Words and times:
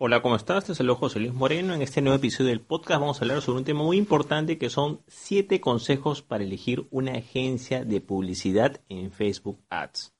Hola, 0.00 0.22
¿cómo 0.22 0.36
estás? 0.36 0.64
Te 0.64 0.76
saludo 0.76 0.94
José 0.94 1.18
Luis 1.18 1.34
Moreno. 1.34 1.74
En 1.74 1.82
este 1.82 2.00
nuevo 2.00 2.18
episodio 2.18 2.50
del 2.50 2.60
podcast 2.60 3.00
vamos 3.00 3.20
a 3.20 3.24
hablar 3.24 3.42
sobre 3.42 3.58
un 3.58 3.64
tema 3.64 3.82
muy 3.82 3.96
importante 3.96 4.56
que 4.56 4.70
son 4.70 5.00
7 5.08 5.60
consejos 5.60 6.22
para 6.22 6.44
elegir 6.44 6.86
una 6.92 7.14
agencia 7.14 7.84
de 7.84 8.00
publicidad 8.00 8.80
en 8.88 9.10
Facebook 9.10 9.58
Ads. 9.70 10.14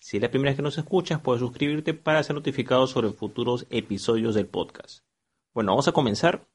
Si 0.00 0.18
es 0.18 0.22
la 0.22 0.28
primera 0.28 0.50
vez 0.50 0.56
que 0.56 0.62
nos 0.62 0.76
escuchas, 0.76 1.18
puedes 1.18 1.40
suscribirte 1.40 1.94
para 1.94 2.22
ser 2.22 2.36
notificado 2.36 2.86
sobre 2.86 3.08
futuros 3.12 3.66
episodios 3.70 4.34
del 4.34 4.48
podcast. 4.48 5.02
Bueno, 5.54 5.72
vamos 5.72 5.88
a 5.88 5.92
comenzar. 5.92 6.46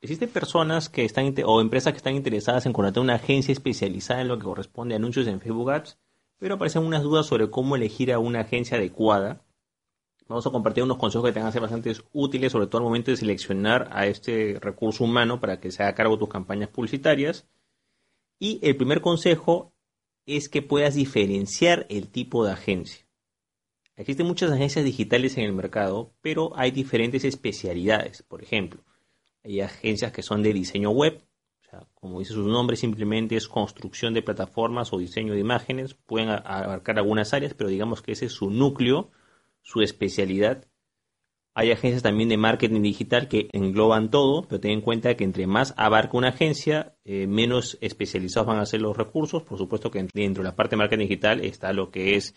Existen 0.00 0.28
personas 0.28 0.88
que 0.88 1.04
están 1.04 1.34
o 1.44 1.60
empresas 1.60 1.92
que 1.92 1.96
están 1.96 2.14
interesadas 2.14 2.66
en 2.66 2.72
contratar 2.72 3.02
una 3.02 3.14
agencia 3.16 3.50
especializada 3.50 4.20
en 4.20 4.28
lo 4.28 4.38
que 4.38 4.44
corresponde 4.44 4.94
a 4.94 4.98
anuncios 4.98 5.26
en 5.26 5.40
Facebook 5.40 5.72
Ads, 5.72 5.98
pero 6.38 6.54
aparecen 6.54 6.84
unas 6.84 7.02
dudas 7.02 7.26
sobre 7.26 7.50
cómo 7.50 7.74
elegir 7.74 8.12
a 8.12 8.20
una 8.20 8.42
agencia 8.42 8.76
adecuada 8.76 9.42
Vamos 10.28 10.46
a 10.46 10.50
compartir 10.50 10.84
unos 10.84 10.98
consejos 10.98 11.26
que 11.26 11.32
te 11.32 11.40
van 11.40 11.48
a 11.48 11.52
ser 11.52 11.62
bastante 11.62 11.90
útiles, 12.12 12.52
sobre 12.52 12.66
todo 12.66 12.78
al 12.78 12.84
momento 12.84 13.10
de 13.10 13.16
seleccionar 13.16 13.88
a 13.92 14.06
este 14.06 14.58
recurso 14.60 15.04
humano 15.04 15.40
para 15.40 15.58
que 15.58 15.70
se 15.70 15.82
haga 15.82 15.94
cargo 15.94 16.16
de 16.16 16.20
tus 16.20 16.28
campañas 16.28 16.68
publicitarias. 16.68 17.48
Y 18.38 18.60
el 18.62 18.76
primer 18.76 19.00
consejo 19.00 19.72
es 20.26 20.50
que 20.50 20.60
puedas 20.60 20.94
diferenciar 20.94 21.86
el 21.88 22.08
tipo 22.08 22.44
de 22.44 22.52
agencia. 22.52 23.06
Existen 23.96 24.26
muchas 24.26 24.50
agencias 24.52 24.84
digitales 24.84 25.38
en 25.38 25.44
el 25.44 25.54
mercado, 25.54 26.12
pero 26.20 26.52
hay 26.56 26.72
diferentes 26.72 27.24
especialidades. 27.24 28.22
Por 28.22 28.42
ejemplo, 28.42 28.84
hay 29.42 29.62
agencias 29.62 30.12
que 30.12 30.22
son 30.22 30.42
de 30.42 30.52
diseño 30.52 30.90
web, 30.90 31.22
o 31.62 31.70
sea, 31.70 31.88
como 31.94 32.18
dice 32.18 32.34
su 32.34 32.46
nombre, 32.46 32.76
simplemente 32.76 33.34
es 33.34 33.48
construcción 33.48 34.12
de 34.12 34.22
plataformas 34.22 34.92
o 34.92 34.98
diseño 34.98 35.32
de 35.32 35.40
imágenes. 35.40 35.94
Pueden 35.94 36.28
abarcar 36.28 36.98
algunas 36.98 37.32
áreas, 37.32 37.54
pero 37.54 37.70
digamos 37.70 38.02
que 38.02 38.12
ese 38.12 38.26
es 38.26 38.32
su 38.32 38.50
núcleo 38.50 39.10
su 39.68 39.82
especialidad. 39.82 40.64
Hay 41.52 41.72
agencias 41.72 42.02
también 42.02 42.30
de 42.30 42.38
marketing 42.38 42.80
digital 42.80 43.28
que 43.28 43.48
engloban 43.52 44.10
todo, 44.10 44.46
pero 44.48 44.60
ten 44.60 44.70
en 44.70 44.80
cuenta 44.80 45.14
que 45.14 45.24
entre 45.24 45.46
más 45.46 45.74
abarca 45.76 46.16
una 46.16 46.30
agencia, 46.30 46.96
eh, 47.04 47.26
menos 47.26 47.76
especializados 47.82 48.46
van 48.46 48.60
a 48.60 48.64
ser 48.64 48.80
los 48.80 48.96
recursos. 48.96 49.42
Por 49.42 49.58
supuesto 49.58 49.90
que 49.90 50.06
dentro 50.14 50.42
de 50.42 50.48
la 50.48 50.56
parte 50.56 50.70
de 50.70 50.78
marketing 50.78 51.02
digital 51.02 51.44
está 51.44 51.74
lo 51.74 51.90
que 51.90 52.16
es 52.16 52.34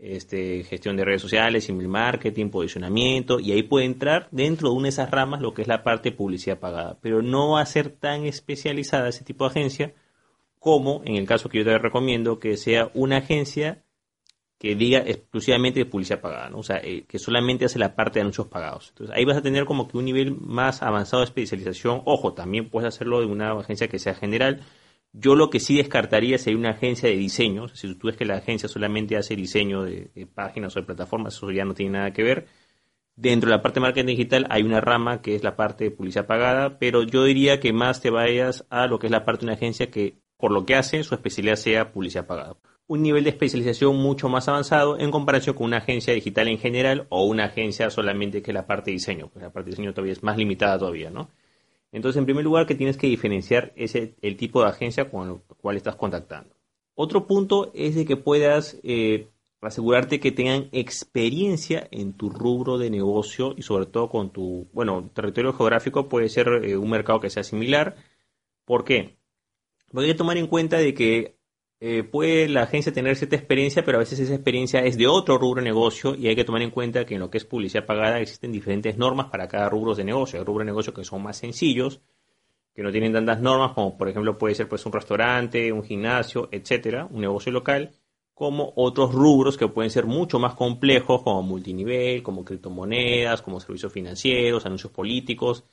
este, 0.00 0.64
gestión 0.64 0.96
de 0.96 1.04
redes 1.04 1.22
sociales, 1.22 1.68
email 1.68 1.88
marketing, 1.88 2.48
posicionamiento, 2.48 3.38
y 3.38 3.52
ahí 3.52 3.62
puede 3.62 3.86
entrar 3.86 4.26
dentro 4.32 4.70
de 4.70 4.74
una 4.74 4.84
de 4.84 4.88
esas 4.88 5.12
ramas 5.12 5.40
lo 5.40 5.54
que 5.54 5.62
es 5.62 5.68
la 5.68 5.84
parte 5.84 6.10
de 6.10 6.16
publicidad 6.16 6.58
pagada, 6.58 6.98
pero 7.00 7.22
no 7.22 7.52
va 7.52 7.60
a 7.60 7.66
ser 7.66 7.90
tan 7.90 8.24
especializada 8.24 9.10
ese 9.10 9.22
tipo 9.22 9.44
de 9.44 9.50
agencia 9.50 9.94
como 10.58 11.02
en 11.04 11.14
el 11.14 11.26
caso 11.26 11.48
que 11.48 11.58
yo 11.58 11.64
te 11.64 11.78
recomiendo 11.78 12.40
que 12.40 12.56
sea 12.56 12.90
una 12.94 13.18
agencia 13.18 13.83
que 14.58 14.74
diga 14.74 15.00
exclusivamente 15.00 15.80
de 15.80 15.86
publicidad 15.86 16.20
pagada, 16.20 16.48
¿no? 16.48 16.58
O 16.58 16.62
sea, 16.62 16.78
eh, 16.82 17.04
que 17.06 17.18
solamente 17.18 17.64
hace 17.64 17.78
la 17.78 17.94
parte 17.94 18.18
de 18.18 18.22
anuncios 18.22 18.46
pagados. 18.48 18.90
Entonces, 18.90 19.16
ahí 19.16 19.24
vas 19.24 19.36
a 19.36 19.42
tener 19.42 19.64
como 19.64 19.88
que 19.88 19.98
un 19.98 20.04
nivel 20.04 20.36
más 20.40 20.82
avanzado 20.82 21.20
de 21.20 21.26
especialización. 21.26 22.02
Ojo, 22.04 22.34
también 22.34 22.70
puedes 22.70 22.88
hacerlo 22.88 23.20
de 23.20 23.26
una 23.26 23.52
agencia 23.52 23.88
que 23.88 23.98
sea 23.98 24.14
general. 24.14 24.62
Yo 25.12 25.34
lo 25.36 25.50
que 25.50 25.60
sí 25.60 25.76
descartaría 25.76 26.38
sería 26.38 26.58
una 26.58 26.70
agencia 26.70 27.08
de 27.08 27.16
diseño. 27.16 27.68
Si 27.68 27.94
tú 27.96 28.08
ves 28.08 28.16
que 28.16 28.24
la 28.24 28.36
agencia 28.36 28.68
solamente 28.68 29.16
hace 29.16 29.36
diseño 29.36 29.82
de, 29.84 30.10
páginas 30.34 30.76
o 30.76 30.80
de 30.80 30.86
plataformas, 30.86 31.34
eso 31.36 31.50
ya 31.50 31.64
no 31.64 31.74
tiene 31.74 31.98
nada 31.98 32.12
que 32.12 32.22
ver. 32.22 32.46
Dentro 33.16 33.50
de 33.50 33.56
la 33.56 33.62
parte 33.62 33.80
de 33.80 33.82
marketing 33.82 34.06
digital 34.06 34.46
hay 34.50 34.62
una 34.62 34.80
rama 34.80 35.22
que 35.22 35.36
es 35.36 35.44
la 35.44 35.56
parte 35.56 35.84
de 35.84 35.90
publicidad 35.92 36.26
pagada, 36.26 36.78
pero 36.78 37.04
yo 37.04 37.24
diría 37.24 37.60
que 37.60 37.72
más 37.72 38.00
te 38.00 38.10
vayas 38.10 38.66
a 38.70 38.86
lo 38.88 38.98
que 38.98 39.06
es 39.06 39.12
la 39.12 39.24
parte 39.24 39.42
de 39.42 39.46
una 39.46 39.54
agencia 39.54 39.90
que, 39.90 40.18
por 40.36 40.50
lo 40.50 40.66
que 40.66 40.74
hace, 40.74 41.04
su 41.04 41.14
especialidad 41.14 41.56
sea 41.56 41.92
publicidad 41.92 42.26
pagada 42.26 42.56
un 42.86 43.02
nivel 43.02 43.24
de 43.24 43.30
especialización 43.30 43.96
mucho 43.96 44.28
más 44.28 44.48
avanzado 44.48 44.98
en 44.98 45.10
comparación 45.10 45.56
con 45.56 45.66
una 45.66 45.78
agencia 45.78 46.12
digital 46.12 46.48
en 46.48 46.58
general 46.58 47.06
o 47.08 47.24
una 47.24 47.46
agencia 47.46 47.90
solamente 47.90 48.42
que 48.42 48.52
la 48.52 48.66
parte 48.66 48.90
de 48.90 48.96
diseño, 48.96 49.28
pues 49.28 49.42
la 49.42 49.52
parte 49.52 49.70
de 49.70 49.76
diseño 49.76 49.94
todavía 49.94 50.12
es 50.12 50.22
más 50.22 50.36
limitada 50.36 50.78
todavía, 50.78 51.10
¿no? 51.10 51.30
Entonces, 51.92 52.18
en 52.18 52.24
primer 52.24 52.44
lugar, 52.44 52.66
que 52.66 52.74
tienes 52.74 52.96
que 52.96 53.06
diferenciar 53.06 53.72
ese, 53.76 54.16
el 54.20 54.36
tipo 54.36 54.62
de 54.62 54.68
agencia 54.68 55.08
con 55.10 55.30
el 55.30 55.36
cual 55.58 55.76
estás 55.76 55.94
contactando. 55.94 56.54
Otro 56.94 57.26
punto 57.26 57.70
es 57.72 57.94
de 57.94 58.04
que 58.04 58.16
puedas 58.16 58.80
eh, 58.82 59.28
asegurarte 59.60 60.20
que 60.20 60.32
tengan 60.32 60.68
experiencia 60.72 61.86
en 61.90 62.12
tu 62.14 62.30
rubro 62.30 62.78
de 62.78 62.90
negocio 62.90 63.54
y 63.56 63.62
sobre 63.62 63.86
todo 63.86 64.08
con 64.10 64.30
tu, 64.30 64.68
bueno, 64.72 65.08
territorio 65.14 65.52
geográfico 65.52 66.08
puede 66.08 66.28
ser 66.28 66.48
eh, 66.64 66.76
un 66.76 66.90
mercado 66.90 67.20
que 67.20 67.30
sea 67.30 67.44
similar. 67.44 67.96
¿Por 68.64 68.84
qué? 68.84 69.16
Porque 69.92 70.06
hay 70.06 70.12
que 70.12 70.18
tomar 70.18 70.36
en 70.36 70.48
cuenta 70.48 70.78
de 70.78 70.94
que 70.94 71.38
eh, 71.86 72.02
puede 72.02 72.48
la 72.48 72.62
agencia 72.62 72.94
tener 72.94 73.14
cierta 73.14 73.36
experiencia, 73.36 73.84
pero 73.84 73.98
a 73.98 74.00
veces 74.00 74.18
esa 74.18 74.32
experiencia 74.32 74.80
es 74.80 74.96
de 74.96 75.06
otro 75.06 75.36
rubro 75.36 75.60
de 75.60 75.68
negocio 75.68 76.14
y 76.14 76.28
hay 76.28 76.34
que 76.34 76.42
tomar 76.42 76.62
en 76.62 76.70
cuenta 76.70 77.04
que 77.04 77.12
en 77.12 77.20
lo 77.20 77.28
que 77.28 77.36
es 77.36 77.44
publicidad 77.44 77.84
pagada 77.84 78.20
existen 78.20 78.52
diferentes 78.52 78.96
normas 78.96 79.26
para 79.26 79.48
cada 79.48 79.68
rubro 79.68 79.94
de 79.94 80.02
negocio. 80.02 80.38
Hay 80.38 80.46
rubros 80.46 80.64
de 80.64 80.70
negocio 80.70 80.94
que 80.94 81.04
son 81.04 81.22
más 81.22 81.36
sencillos, 81.36 82.00
que 82.74 82.82
no 82.82 82.90
tienen 82.90 83.12
tantas 83.12 83.38
normas, 83.38 83.72
como 83.72 83.98
por 83.98 84.08
ejemplo 84.08 84.38
puede 84.38 84.54
ser 84.54 84.66
pues 84.66 84.86
un 84.86 84.92
restaurante, 84.92 85.70
un 85.72 85.84
gimnasio, 85.84 86.48
etcétera, 86.50 87.06
un 87.10 87.20
negocio 87.20 87.52
local, 87.52 87.90
como 88.32 88.72
otros 88.76 89.12
rubros 89.12 89.58
que 89.58 89.68
pueden 89.68 89.90
ser 89.90 90.06
mucho 90.06 90.38
más 90.38 90.54
complejos, 90.54 91.20
como 91.20 91.42
multinivel, 91.42 92.22
como 92.22 92.46
criptomonedas, 92.46 93.42
como 93.42 93.60
servicios 93.60 93.92
financieros, 93.92 94.64
anuncios 94.64 94.90
políticos. 94.90 95.64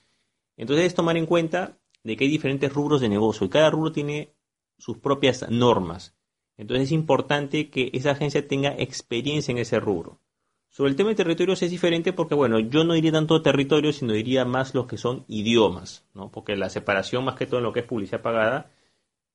Entonces 0.57 0.87
es 0.87 0.93
tomar 0.93 1.15
en 1.15 1.25
cuenta 1.25 1.77
de 2.03 2.17
que 2.17 2.25
hay 2.25 2.29
diferentes 2.29 2.73
rubros 2.73 2.99
de 2.99 3.07
negocio 3.07 3.47
y 3.47 3.49
cada 3.49 3.69
rubro 3.69 3.93
tiene 3.93 4.33
sus 4.81 4.97
propias 4.97 5.47
normas. 5.49 6.15
Entonces 6.57 6.87
es 6.87 6.91
importante 6.91 7.69
que 7.69 7.91
esa 7.93 8.11
agencia 8.11 8.47
tenga 8.47 8.75
experiencia 8.77 9.51
en 9.51 9.59
ese 9.59 9.79
rubro. 9.79 10.19
Sobre 10.69 10.89
el 10.89 10.95
tema 10.95 11.09
de 11.09 11.15
territorios 11.15 11.61
es 11.61 11.69
diferente 11.69 12.13
porque, 12.13 12.33
bueno, 12.33 12.59
yo 12.59 12.83
no 12.83 12.93
diría 12.93 13.11
tanto 13.11 13.41
territorios, 13.41 13.97
sino 13.97 14.13
diría 14.13 14.45
más 14.45 14.73
los 14.73 14.87
que 14.87 14.97
son 14.97 15.25
idiomas, 15.27 16.05
¿no? 16.13 16.31
Porque 16.31 16.55
la 16.55 16.69
separación 16.69 17.25
más 17.25 17.35
que 17.35 17.45
todo 17.45 17.57
en 17.57 17.65
lo 17.65 17.73
que 17.73 17.81
es 17.81 17.85
publicidad 17.85 18.21
pagada 18.21 18.71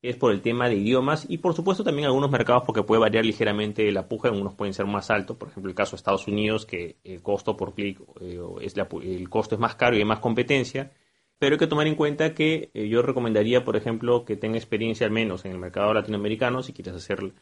es 0.03 0.17
por 0.17 0.33
el 0.33 0.41
tema 0.43 0.69
de 0.69 0.77
idiomas 0.77 1.27
y 1.29 1.39
por 1.39 1.55
supuesto 1.55 1.85
también 1.85 2.07
algunos 2.07 2.31
mercados 2.31 2.65
porque 2.65 2.83
puede 2.83 3.01
variar 3.01 3.25
ligeramente 3.25 3.91
la 3.93 4.09
puja, 4.09 4.29
algunos 4.29 4.55
pueden 4.55 4.75
ser 4.75 4.87
más 4.87 5.11
altos, 5.11 5.37
por 5.37 5.49
ejemplo 5.49 5.71
el 5.71 5.77
caso 5.77 5.93
de 5.93 5.97
Estados 5.97 6.27
Unidos 6.29 6.67
que 6.67 6.97
el 7.05 7.23
costo 7.23 7.57
por 7.57 7.75
clic 7.75 8.01
eh, 8.21 8.39
es 8.61 8.75
el 8.77 9.29
costo 9.29 9.55
es 9.55 9.61
más 9.61 9.75
caro 9.75 9.97
y 9.97 10.01
hay 10.01 10.05
más 10.05 10.21
competencia 10.21 10.93
pero 11.39 11.55
hay 11.55 11.59
que 11.59 11.67
tomar 11.67 11.87
en 11.87 11.95
cuenta 11.95 12.35
que 12.35 12.71
eh, 12.73 12.89
yo 12.89 13.03
recomendaría, 13.03 13.65
por 13.65 13.77
ejemplo, 13.77 14.25
que 14.25 14.37
tenga 14.37 14.57
experiencia 14.57 15.07
al 15.07 15.13
menos 15.13 15.45
en 15.45 15.53
el 15.53 15.59
mercado 15.59 15.93
latinoamericano, 15.93 16.63
si 16.63 16.73
quieres 16.73 16.95
hacer 16.95 17.33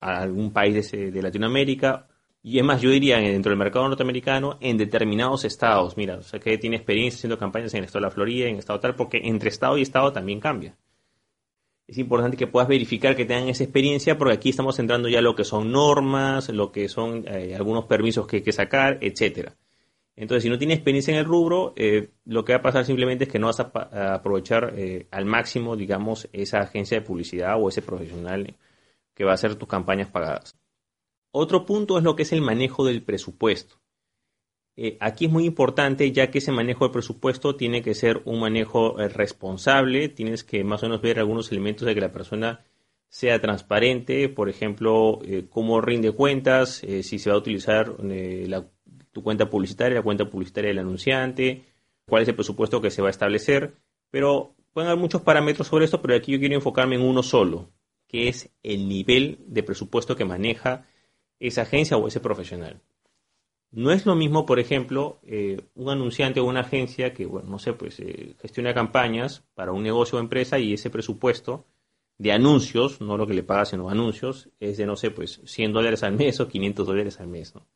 algún 0.00 0.52
país 0.52 0.90
de, 0.90 1.22
Latinoamérica. 1.22 2.08
Y 2.42 2.58
es 2.58 2.64
más, 2.64 2.80
yo 2.80 2.90
diría 2.90 3.18
dentro 3.18 3.50
del 3.50 3.58
mercado 3.58 3.86
norteamericano, 3.88 4.58
en 4.60 4.76
determinados 4.76 5.44
estados. 5.44 5.96
Mira, 5.96 6.16
o 6.16 6.22
sea, 6.22 6.40
que 6.40 6.58
tiene 6.58 6.76
experiencia 6.76 7.18
haciendo 7.18 7.38
campañas 7.38 7.72
en 7.74 7.78
el 7.78 7.84
estado 7.84 8.00
de 8.04 8.08
la 8.08 8.14
Florida, 8.14 8.46
en 8.46 8.54
el 8.54 8.58
estado 8.58 8.80
tal, 8.80 8.96
porque 8.96 9.20
entre 9.24 9.48
estado 9.50 9.78
y 9.78 9.82
estado 9.82 10.12
también 10.12 10.40
cambia. 10.40 10.76
Es 11.86 11.98
importante 11.98 12.36
que 12.36 12.46
puedas 12.46 12.68
verificar 12.68 13.14
que 13.14 13.26
tengan 13.26 13.48
esa 13.48 13.64
experiencia, 13.64 14.16
porque 14.18 14.34
aquí 14.34 14.50
estamos 14.50 14.78
entrando 14.78 15.08
ya 15.08 15.20
lo 15.20 15.36
que 15.36 15.44
son 15.44 15.70
normas, 15.70 16.48
lo 16.48 16.72
que 16.72 16.88
son 16.88 17.24
eh, 17.28 17.54
algunos 17.54 17.84
permisos 17.84 18.26
que 18.26 18.36
hay 18.36 18.42
que 18.42 18.52
sacar, 18.52 18.98
etcétera. 19.02 19.54
Entonces, 20.14 20.42
si 20.42 20.50
no 20.50 20.58
tienes 20.58 20.76
experiencia 20.76 21.12
en 21.12 21.20
el 21.20 21.24
rubro, 21.24 21.72
eh, 21.76 22.10
lo 22.26 22.44
que 22.44 22.52
va 22.52 22.58
a 22.58 22.62
pasar 22.62 22.84
simplemente 22.84 23.24
es 23.24 23.30
que 23.30 23.38
no 23.38 23.46
vas 23.46 23.60
a, 23.60 24.14
aprovechar 24.14 24.74
eh, 24.76 25.06
al 25.10 25.24
máximo, 25.24 25.74
digamos, 25.74 26.28
esa 26.32 26.60
agencia 26.60 26.98
de 26.98 27.06
publicidad 27.06 27.56
o 27.58 27.68
ese 27.68 27.82
profesional 27.82 28.54
que 29.14 29.24
va 29.24 29.32
a 29.32 29.34
hacer 29.34 29.56
tus 29.56 29.68
campañas 29.68 30.08
pagadas. 30.08 30.58
Otro 31.30 31.64
punto 31.64 31.96
es 31.96 32.04
lo 32.04 32.14
que 32.14 32.24
es 32.24 32.32
el 32.32 32.42
manejo 32.42 32.84
del 32.84 33.02
presupuesto. 33.02 33.80
Eh, 34.76 34.98
aquí 35.00 35.26
es 35.26 35.30
muy 35.32 35.44
importante 35.46 36.10
ya 36.12 36.30
que 36.30 36.38
ese 36.38 36.52
manejo 36.52 36.84
del 36.84 36.92
presupuesto 36.92 37.56
tiene 37.56 37.82
que 37.82 37.94
ser 37.94 38.22
un 38.26 38.40
manejo 38.40 38.96
responsable, 38.96 40.08
tienes 40.08 40.44
que 40.44 40.62
más 40.64 40.82
o 40.82 40.86
menos 40.86 41.02
ver 41.02 41.18
algunos 41.18 41.50
elementos 41.52 41.86
de 41.86 41.94
que 41.94 42.00
la 42.00 42.12
persona 42.12 42.64
sea 43.08 43.40
transparente, 43.40 44.28
por 44.30 44.48
ejemplo, 44.48 45.20
cómo 45.50 45.82
rinde 45.82 46.12
cuentas, 46.12 46.82
si 47.02 47.18
se 47.18 47.28
va 47.28 47.36
a 47.36 47.38
utilizar 47.38 48.02
la 48.02 48.66
tu 49.12 49.22
cuenta 49.22 49.48
publicitaria, 49.48 49.98
la 49.98 50.02
cuenta 50.02 50.28
publicitaria 50.28 50.70
del 50.70 50.78
anunciante, 50.78 51.64
cuál 52.06 52.22
es 52.22 52.28
el 52.28 52.34
presupuesto 52.34 52.80
que 52.80 52.90
se 52.90 53.02
va 53.02 53.08
a 53.08 53.10
establecer, 53.10 53.74
pero 54.10 54.54
pueden 54.72 54.90
haber 54.90 55.00
muchos 55.00 55.22
parámetros 55.22 55.68
sobre 55.68 55.84
esto, 55.84 56.02
pero 56.02 56.16
aquí 56.16 56.32
yo 56.32 56.38
quiero 56.38 56.54
enfocarme 56.54 56.96
en 56.96 57.02
uno 57.02 57.22
solo, 57.22 57.70
que 58.08 58.28
es 58.28 58.50
el 58.62 58.88
nivel 58.88 59.38
de 59.46 59.62
presupuesto 59.62 60.16
que 60.16 60.24
maneja 60.24 60.86
esa 61.38 61.62
agencia 61.62 61.96
o 61.96 62.08
ese 62.08 62.20
profesional. 62.20 62.80
No 63.70 63.90
es 63.90 64.04
lo 64.04 64.14
mismo, 64.14 64.44
por 64.44 64.60
ejemplo, 64.60 65.18
eh, 65.22 65.62
un 65.74 65.88
anunciante 65.88 66.40
o 66.40 66.44
una 66.44 66.60
agencia 66.60 67.14
que, 67.14 67.24
bueno, 67.24 67.48
no 67.48 67.58
sé, 67.58 67.72
pues 67.72 67.98
eh, 68.00 68.34
gestiona 68.40 68.74
campañas 68.74 69.44
para 69.54 69.72
un 69.72 69.82
negocio 69.82 70.18
o 70.18 70.20
empresa 70.20 70.58
y 70.58 70.74
ese 70.74 70.90
presupuesto 70.90 71.64
de 72.18 72.32
anuncios, 72.32 73.00
no 73.00 73.16
lo 73.16 73.26
que 73.26 73.34
le 73.34 73.42
paga, 73.42 73.64
sino 73.64 73.88
anuncios, 73.88 74.50
es 74.60 74.76
de, 74.76 74.86
no 74.86 74.96
sé, 74.96 75.10
pues 75.10 75.40
100 75.44 75.72
dólares 75.72 76.02
al 76.02 76.12
mes 76.12 76.38
o 76.40 76.48
500 76.48 76.86
dólares 76.86 77.18
al 77.18 77.28
mes, 77.28 77.54
¿no? 77.54 77.66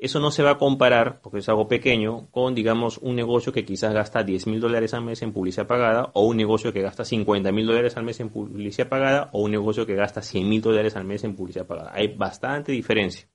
Eso 0.00 0.18
no 0.18 0.30
se 0.30 0.42
va 0.42 0.52
a 0.52 0.58
comparar, 0.58 1.20
porque 1.20 1.40
es 1.40 1.48
algo 1.50 1.68
pequeño, 1.68 2.30
con, 2.30 2.54
digamos, 2.54 2.96
un 2.96 3.16
negocio 3.16 3.52
que 3.52 3.66
quizás 3.66 3.92
gasta 3.92 4.22
10 4.22 4.46
mil 4.46 4.58
dólares 4.58 4.94
al 4.94 5.04
mes 5.04 5.20
en 5.20 5.30
publicidad 5.34 5.66
pagada, 5.66 6.10
o 6.14 6.24
un 6.24 6.38
negocio 6.38 6.72
que 6.72 6.80
gasta 6.80 7.04
50 7.04 7.52
mil 7.52 7.66
dólares 7.66 7.98
al 7.98 8.04
mes 8.04 8.18
en 8.20 8.30
publicidad 8.30 8.88
pagada, 8.88 9.28
o 9.34 9.42
un 9.42 9.50
negocio 9.50 9.84
que 9.84 9.94
gasta 9.94 10.22
100 10.22 10.48
mil 10.48 10.62
dólares 10.62 10.96
al 10.96 11.04
mes 11.04 11.22
en 11.24 11.36
publicidad 11.36 11.66
pagada. 11.66 11.92
Hay 11.94 12.16
bastante 12.16 12.72
diferencia. 12.72 13.28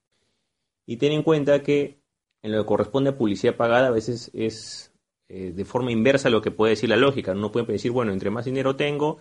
Y 0.88 0.98
ten 0.98 1.12
en 1.12 1.22
cuenta 1.22 1.62
que 1.62 2.00
en 2.42 2.52
lo 2.52 2.64
que 2.64 2.68
corresponde 2.68 3.12
a 3.12 3.18
publicidad 3.18 3.56
pagada, 3.56 3.90
a 3.90 3.92
veces 3.92 4.32
es 4.34 4.92
eh, 5.30 5.52
de 5.56 5.66
forma 5.66 5.92
inversa 5.92 6.32
lo 6.32 6.42
que 6.42 6.50
puede 6.50 6.72
decir 6.72 6.90
la 6.90 6.98
lógica. 6.98 7.34
Uno 7.34 7.52
puede 7.52 7.68
decir, 7.68 7.92
bueno, 7.92 8.12
entre 8.12 8.32
más 8.32 8.46
dinero 8.46 8.76
tengo, 8.76 9.20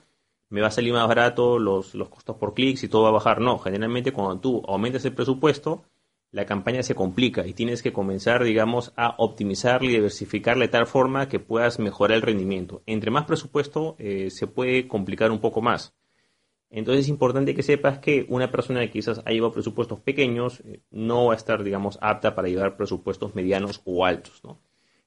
me 0.49 0.63
va 0.63 0.69
a 0.69 0.71
salir 0.71 0.95
más 0.95 1.07
barato 1.07 1.59
los, 1.59 1.95
los 1.95 2.09
costos 2.09 2.37
por 2.37 2.55
clics 2.55 2.85
y 2.85 2.89
todo 2.89 3.03
va 3.03 3.11
a 3.11 3.13
bajar. 3.13 3.43
No, 3.43 3.59
generalmente 3.59 4.13
cuando 4.13 4.41
tú 4.41 4.63
aumentas 4.67 5.05
el 5.05 5.13
presupuesto, 5.13 5.85
la 6.35 6.47
campaña 6.47 6.83
se 6.83 6.97
complica 6.97 7.47
y 7.47 7.53
tienes 7.53 7.81
que 7.81 7.93
comenzar, 7.93 8.43
digamos, 8.43 8.93
a 8.97 9.15
optimizarla 9.19 9.89
y 9.89 9.93
diversificarla 9.93 10.65
de 10.65 10.73
tal 10.73 10.89
forma 10.89 11.29
que 11.29 11.39
puedas 11.39 11.79
mejorar 11.79 12.17
el 12.17 12.23
rendimiento. 12.23 12.83
Entre 12.87 13.13
más 13.13 13.25
presupuesto 13.25 13.95
eh, 14.01 14.31
se 14.31 14.49
puede 14.49 14.89
complicar 14.89 15.31
un 15.31 15.39
poco 15.39 15.63
más. 15.63 15.95
Entonces 16.71 17.05
es 17.05 17.09
importante 17.09 17.55
que 17.55 17.63
sepas 17.63 18.01
que 18.01 18.27
una 18.29 18.51
persona 18.51 18.81
que 18.81 18.91
quizás 18.91 19.23
ha 19.25 19.31
llevado 19.31 19.53
presupuestos 19.53 20.01
pequeños 20.01 20.59
eh, 20.65 20.81
no 20.91 21.27
va 21.27 21.35
a 21.35 21.37
estar, 21.37 21.63
digamos, 21.63 21.99
apta 22.01 22.35
para 22.35 22.49
llevar 22.49 22.77
presupuestos 22.77 23.37
medianos 23.37 23.81
o 23.85 24.05
altos, 24.05 24.43
¿no? 24.43 24.61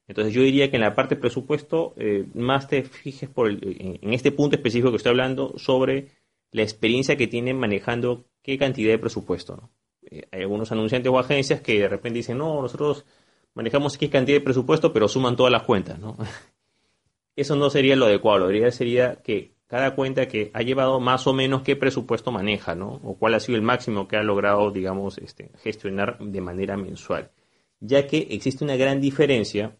Entonces 0.06 0.32
yo 0.32 0.40
diría 0.40 0.70
que 0.70 0.76
en 0.76 0.82
la 0.82 0.94
parte 0.94 1.14
presupuesto 1.14 1.92
eh, 1.98 2.24
más 2.32 2.68
te 2.68 2.84
fijes 2.84 3.28
en, 3.36 4.14
este 4.14 4.32
punto 4.32 4.56
específico 4.56 4.90
que 4.90 4.96
estoy 4.96 5.10
hablando 5.10 5.52
sobre 5.58 6.08
la 6.52 6.62
experiencia 6.62 7.18
que 7.18 7.26
tienen 7.26 7.58
manejando 7.58 8.24
qué 8.40 8.56
cantidad 8.56 8.92
de 8.92 8.98
presupuesto. 8.98 9.56
¿no? 9.56 9.70
Eh, 10.10 10.28
hay 10.30 10.42
algunos 10.42 10.72
anunciantes 10.72 11.10
o 11.12 11.18
agencias 11.18 11.60
que 11.60 11.80
de 11.80 11.88
repente 11.88 12.18
dicen, 12.18 12.38
no, 12.38 12.62
nosotros 12.62 13.04
manejamos 13.54 13.98
qué 13.98 14.08
cantidad 14.10 14.38
de 14.38 14.44
presupuesto, 14.44 14.92
pero 14.92 15.08
suman 15.08 15.36
todas 15.36 15.52
las 15.52 15.62
cuentas. 15.62 15.98
¿no? 15.98 16.16
Eso 17.36 17.56
no 17.56 17.70
sería 17.70 17.96
lo 17.96 18.06
adecuado. 18.06 18.40
Lo 18.40 18.52
ideal 18.52 18.72
sería 18.72 19.22
que 19.22 19.54
cada 19.68 19.94
cuenta 19.94 20.26
que 20.26 20.50
ha 20.54 20.62
llevado 20.62 20.98
más 20.98 21.26
o 21.26 21.34
menos 21.34 21.62
qué 21.62 21.76
presupuesto 21.76 22.32
maneja, 22.32 22.74
¿no? 22.74 23.00
O 23.04 23.18
cuál 23.18 23.34
ha 23.34 23.40
sido 23.40 23.56
el 23.56 23.62
máximo 23.62 24.08
que 24.08 24.16
ha 24.16 24.22
logrado, 24.22 24.70
digamos, 24.70 25.18
este, 25.18 25.50
gestionar 25.62 26.18
de 26.18 26.40
manera 26.40 26.76
mensual. 26.76 27.30
Ya 27.78 28.06
que 28.06 28.28
existe 28.30 28.64
una 28.64 28.76
gran 28.76 29.00
diferencia 29.00 29.76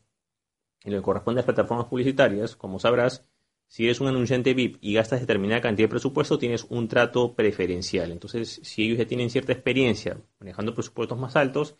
en 0.85 0.93
lo 0.93 0.99
que 0.99 1.05
corresponde 1.05 1.41
a 1.41 1.45
plataformas 1.45 1.87
publicitarias, 1.87 2.55
como 2.55 2.79
sabrás, 2.79 3.27
si 3.69 3.85
eres 3.85 4.00
un 4.00 4.09
anunciante 4.09 4.55
VIP 4.55 4.79
y 4.81 4.94
gastas 4.94 5.20
determinada 5.20 5.61
cantidad 5.61 5.85
de 5.85 5.91
presupuesto, 5.91 6.38
tienes 6.38 6.65
un 6.70 6.88
trato 6.88 7.35
preferencial. 7.35 8.11
Entonces, 8.11 8.61
si 8.62 8.85
ellos 8.85 8.99
ya 8.99 9.06
tienen 9.06 9.29
cierta 9.29 9.53
experiencia 9.53 10.19
manejando 10.41 10.75
presupuestos 10.75 11.19
más 11.19 11.37
altos, 11.37 11.76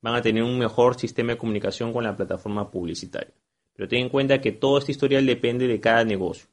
van 0.00 0.14
a 0.14 0.22
tener 0.22 0.42
un 0.42 0.58
mejor 0.58 0.98
sistema 0.98 1.32
de 1.32 1.38
comunicación 1.38 1.92
con 1.92 2.04
la 2.04 2.16
plataforma 2.16 2.70
publicitaria. 2.70 3.34
Pero 3.74 3.86
ten 3.86 4.00
en 4.00 4.08
cuenta 4.08 4.40
que 4.40 4.52
todo 4.52 4.78
este 4.78 4.92
historial 4.92 5.26
depende 5.26 5.66
de 5.66 5.78
cada 5.78 6.04
negocio. 6.04 6.48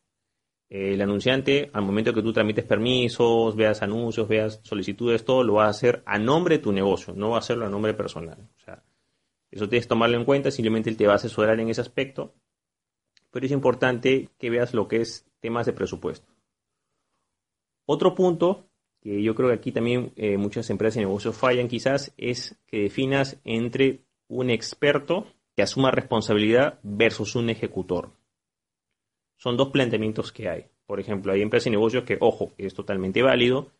El 0.70 1.02
anunciante, 1.02 1.70
al 1.72 1.84
momento 1.84 2.14
que 2.14 2.22
tú 2.22 2.34
tramites 2.34 2.66
permisos, 2.66 3.56
veas 3.56 3.82
anuncios, 3.84 4.28
veas 4.28 4.60
solicitudes, 4.64 5.24
todo 5.24 5.44
lo 5.44 5.54
va 5.54 5.66
a 5.66 5.70
hacer 5.70 6.04
a 6.06 6.20
nombre 6.20 6.58
de 6.58 6.64
tu 6.64 6.74
negocio, 6.74 7.14
no 7.16 7.30
va 7.30 7.38
a 7.38 7.40
hacerlo 7.40 7.66
a 7.66 7.70
nombre 7.70 7.94
personal. 7.94 8.50
O 8.58 8.60
sea, 8.60 8.84
eso 9.52 9.70
tienes 9.70 9.86
que 9.86 9.90
tomarlo 9.90 10.18
en 10.18 10.26
cuenta, 10.26 10.52
simplemente 10.52 10.90
él 10.90 10.98
te 10.98 11.06
va 11.06 11.14
a 11.14 11.18
asesorar 11.18 11.60
en 11.60 11.70
ese 11.70 11.82
aspecto, 11.82 12.34
pero 13.34 13.48
es 13.48 13.52
importante 13.52 14.30
que 14.38 14.52
veas 14.52 14.76
lo 14.76 14.88
que 14.88 15.02
es 15.02 15.26
temas 15.40 15.66
de 15.66 15.74
presupuesto. 15.74 16.32
Otro 17.88 18.14
punto, 18.14 18.70
que 19.02 19.24
yo 19.24 19.34
creo 19.34 19.50
que 19.50 19.56
aquí 19.56 19.72
también 19.72 20.14
eh, 20.16 20.38
muchas 20.38 20.70
empresas 20.70 20.98
y 20.98 21.00
negocios 21.00 21.36
fallan 21.36 21.68
quizás, 21.68 22.14
es 22.16 22.56
que 22.68 22.84
definas 22.84 23.42
entre 23.44 24.06
un 24.28 24.52
experto 24.52 25.26
que 25.56 25.64
asuma 25.64 25.90
responsabilidad 25.90 26.80
versus 26.84 27.36
un 27.36 27.50
ejecutor. 27.50 28.12
Son 29.36 29.58
dos 29.58 29.70
planteamientos 29.70 30.32
que 30.32 30.48
hay. 30.48 30.66
Por 30.86 31.00
ejemplo, 31.00 31.34
hay 31.34 31.42
empresas 31.42 31.68
y 31.68 31.72
negocios 31.72 32.04
que, 32.04 32.20
ojo, 32.22 32.54
es 32.60 32.76
totalmente 32.76 33.24
válido, 33.24 33.72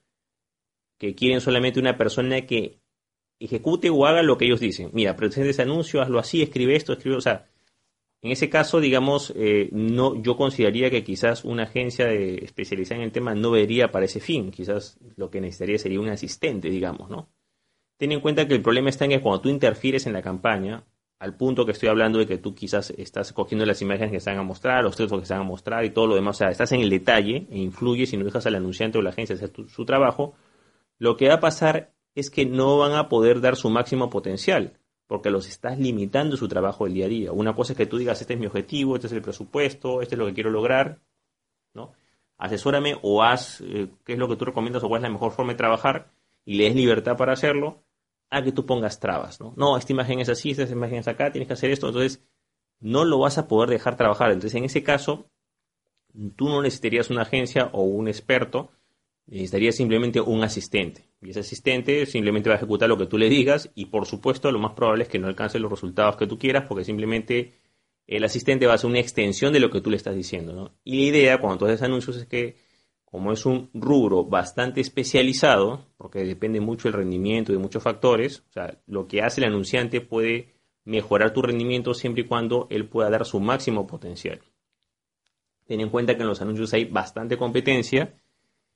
que 0.98 1.14
quieren 1.14 1.42
solamente 1.42 1.80
una 1.80 1.96
persona 1.96 2.42
que 2.48 2.80
ejecute 3.40 3.92
o 3.92 4.08
haga 4.08 4.24
lo 4.24 4.36
que 4.36 4.46
ellos 4.46 4.60
dicen. 4.60 4.90
Mira, 4.94 5.16
presente 5.16 5.52
ese 5.52 5.62
anuncio, 5.62 6.02
hazlo 6.02 6.18
así, 6.18 6.42
escribe 6.42 6.76
esto, 6.76 6.94
escribe, 6.94 7.18
o 7.18 7.22
sea, 7.22 7.53
en 8.24 8.32
ese 8.32 8.50
caso, 8.50 8.80
digamos, 8.80 9.34
eh, 9.36 9.68
no, 9.74 10.16
yo 10.16 10.38
consideraría 10.38 10.90
que 10.90 11.04
quizás 11.04 11.44
una 11.44 11.64
agencia 11.64 12.06
de, 12.06 12.36
especializada 12.36 13.02
en 13.02 13.04
el 13.04 13.12
tema 13.12 13.36
no 13.36 13.52
vería 13.52 13.92
para 13.92 14.06
ese 14.06 14.22
fin. 14.22 14.50
Quizás 14.50 14.98
lo 15.18 15.30
que 15.30 15.42
necesitaría 15.42 15.78
sería 15.78 16.00
un 16.00 16.08
asistente, 16.08 16.70
digamos, 16.70 17.10
¿no? 17.10 17.28
Ten 17.98 18.14
en 18.14 18.22
cuenta 18.22 18.48
que 18.48 18.54
el 18.54 18.62
problema 18.62 18.90
está 18.90 19.04
en 19.04 19.12
que 19.12 19.22
cuando 19.22 19.42
tú 19.42 19.50
interfieres 19.50 20.08
en 20.08 20.14
la 20.14 20.22
campaña, 20.22 20.86
al 21.20 21.36
punto 21.36 21.66
que 21.66 21.74
estoy 21.74 21.90
hablando 21.90 22.18
de 22.18 22.26
que 22.26 22.38
tú 22.38 22.56
quizás 22.56 22.92
estás 22.92 23.34
cogiendo 23.34 23.66
las 23.66 23.82
imágenes 23.82 24.12
que 24.12 24.22
se 24.22 24.30
van 24.30 24.40
a 24.40 24.44
mostrar, 24.44 24.86
los 24.86 24.96
textos 24.96 25.20
que 25.20 25.26
se 25.26 25.34
van 25.34 25.42
a 25.42 25.46
mostrar 25.46 25.84
y 25.84 25.90
todo 25.90 26.08
lo 26.08 26.16
demás, 26.16 26.38
o 26.38 26.40
sea, 26.40 26.50
estás 26.50 26.72
en 26.72 26.80
el 26.80 26.90
detalle 26.90 27.48
e 27.52 27.58
influyes 27.58 28.14
y 28.14 28.18
no 28.18 28.24
dejas 28.24 28.46
al 28.46 28.56
anunciante 28.56 28.98
o 28.98 29.02
la 29.02 29.10
agencia 29.10 29.36
hacer 29.36 29.52
su 29.68 29.84
trabajo, 29.84 30.34
lo 30.98 31.18
que 31.18 31.28
va 31.28 31.36
a 31.36 31.40
pasar 31.42 31.94
es 32.16 32.30
que 32.30 32.46
no 32.46 32.78
van 32.78 32.94
a 32.94 33.10
poder 33.10 33.42
dar 33.42 33.58
su 33.58 33.70
máximo 33.70 34.10
potencial, 34.10 34.80
porque 35.14 35.30
los 35.30 35.48
estás 35.48 35.78
limitando 35.78 36.36
su 36.36 36.48
trabajo 36.48 36.86
del 36.86 36.96
día 36.96 37.06
a 37.06 37.08
día. 37.08 37.32
Una 37.32 37.54
cosa 37.54 37.74
es 37.74 37.78
que 37.78 37.86
tú 37.86 38.00
digas, 38.00 38.20
este 38.20 38.34
es 38.34 38.40
mi 38.40 38.48
objetivo, 38.48 38.96
este 38.96 39.06
es 39.06 39.14
el 39.14 39.22
presupuesto, 39.22 40.02
este 40.02 40.16
es 40.16 40.20
lo 40.20 40.26
que 40.26 40.34
quiero 40.34 40.50
lograr, 40.50 41.02
¿no? 41.76 41.94
Asesórame 42.40 42.98
o 43.04 43.22
haz 43.22 43.62
eh, 43.62 43.90
qué 44.04 44.14
es 44.14 44.18
lo 44.18 44.28
que 44.28 44.38
tú 44.38 44.46
recomiendas 44.46 44.84
o 44.84 44.88
cuál 44.88 45.02
es 45.02 45.04
la 45.04 45.12
mejor 45.12 45.32
forma 45.32 45.52
de 45.52 45.58
trabajar 45.60 46.10
y 46.46 46.56
le 46.56 46.64
des 46.64 46.76
libertad 46.76 47.16
para 47.16 47.34
hacerlo, 47.34 47.84
a 48.32 48.44
que 48.44 48.52
tú 48.52 48.66
pongas 48.66 49.00
trabas, 49.00 49.40
¿no? 49.40 49.54
No, 49.56 49.78
esta 49.78 49.94
imagen 49.94 50.20
es 50.20 50.30
así, 50.30 50.50
esta 50.50 50.64
imagen 50.64 50.98
es 50.98 51.08
acá, 51.08 51.32
tienes 51.32 51.46
que 51.48 51.54
hacer 51.54 51.70
esto, 51.70 51.90
entonces 51.90 52.26
no 52.80 53.06
lo 53.06 53.20
vas 53.20 53.38
a 53.38 53.48
poder 53.48 53.70
dejar 53.70 53.96
trabajar. 53.96 54.32
Entonces, 54.32 54.56
en 54.56 54.64
ese 54.64 54.82
caso, 54.82 55.28
tú 56.36 56.50
no 56.50 56.60
necesitarías 56.64 57.12
una 57.12 57.22
agencia 57.22 57.70
o 57.72 57.84
un 57.84 58.08
experto, 58.08 58.72
necesitarías 59.28 59.76
simplemente 59.76 60.22
un 60.22 60.44
asistente. 60.44 61.08
Y 61.24 61.30
ese 61.30 61.40
asistente 61.40 62.06
simplemente 62.06 62.50
va 62.50 62.56
a 62.56 62.58
ejecutar 62.58 62.90
lo 62.90 62.98
que 62.98 63.06
tú 63.06 63.18
le 63.18 63.30
digas 63.30 63.72
y 63.76 63.86
por 63.86 64.06
supuesto 64.06 64.52
lo 64.52 64.60
más 64.60 64.74
probable 64.74 65.04
es 65.04 65.10
que 65.10 65.20
no 65.20 65.28
alcance 65.28 65.60
los 65.60 65.72
resultados 65.72 66.18
que 66.18 66.28
tú 66.28 66.38
quieras 66.38 66.66
porque 66.68 66.84
simplemente 66.84 67.54
el 68.08 68.24
asistente 68.24 68.68
va 68.68 68.74
a 68.74 68.78
ser 68.78 68.90
una 68.90 69.00
extensión 69.00 69.54
de 69.54 69.60
lo 69.60 69.70
que 69.70 69.82
tú 69.82 69.90
le 69.90 69.98
estás 69.98 70.16
diciendo. 70.16 70.74
Y 70.84 70.98
la 70.98 71.18
idea 71.18 71.38
cuando 71.38 71.60
tú 71.60 71.66
haces 71.66 71.82
anuncios 71.82 72.18
es 72.18 72.26
que 72.26 72.58
como 73.06 73.32
es 73.32 73.46
un 73.46 73.70
rubro 73.76 74.26
bastante 74.26 74.82
especializado, 74.82 75.86
porque 75.98 76.24
depende 76.24 76.60
mucho 76.60 76.88
el 76.88 76.96
rendimiento 76.96 77.54
de 77.54 77.60
muchos 77.60 77.84
factores, 77.84 78.40
o 78.50 78.52
sea, 78.52 78.82
lo 78.88 79.08
que 79.08 79.22
hace 79.22 79.40
el 79.40 79.48
anunciante 79.48 80.02
puede 80.02 80.56
mejorar 80.84 81.32
tu 81.32 81.44
rendimiento 81.44 81.94
siempre 81.94 82.24
y 82.24 82.26
cuando 82.26 82.66
él 82.72 82.88
pueda 82.88 83.12
dar 83.12 83.26
su 83.26 83.40
máximo 83.40 83.86
potencial. 83.86 84.42
Ten 85.66 85.80
en 85.80 85.90
cuenta 85.90 86.16
que 86.16 86.24
en 86.24 86.28
los 86.28 86.42
anuncios 86.42 86.74
hay 86.74 86.86
bastante 86.86 87.38
competencia 87.38 88.16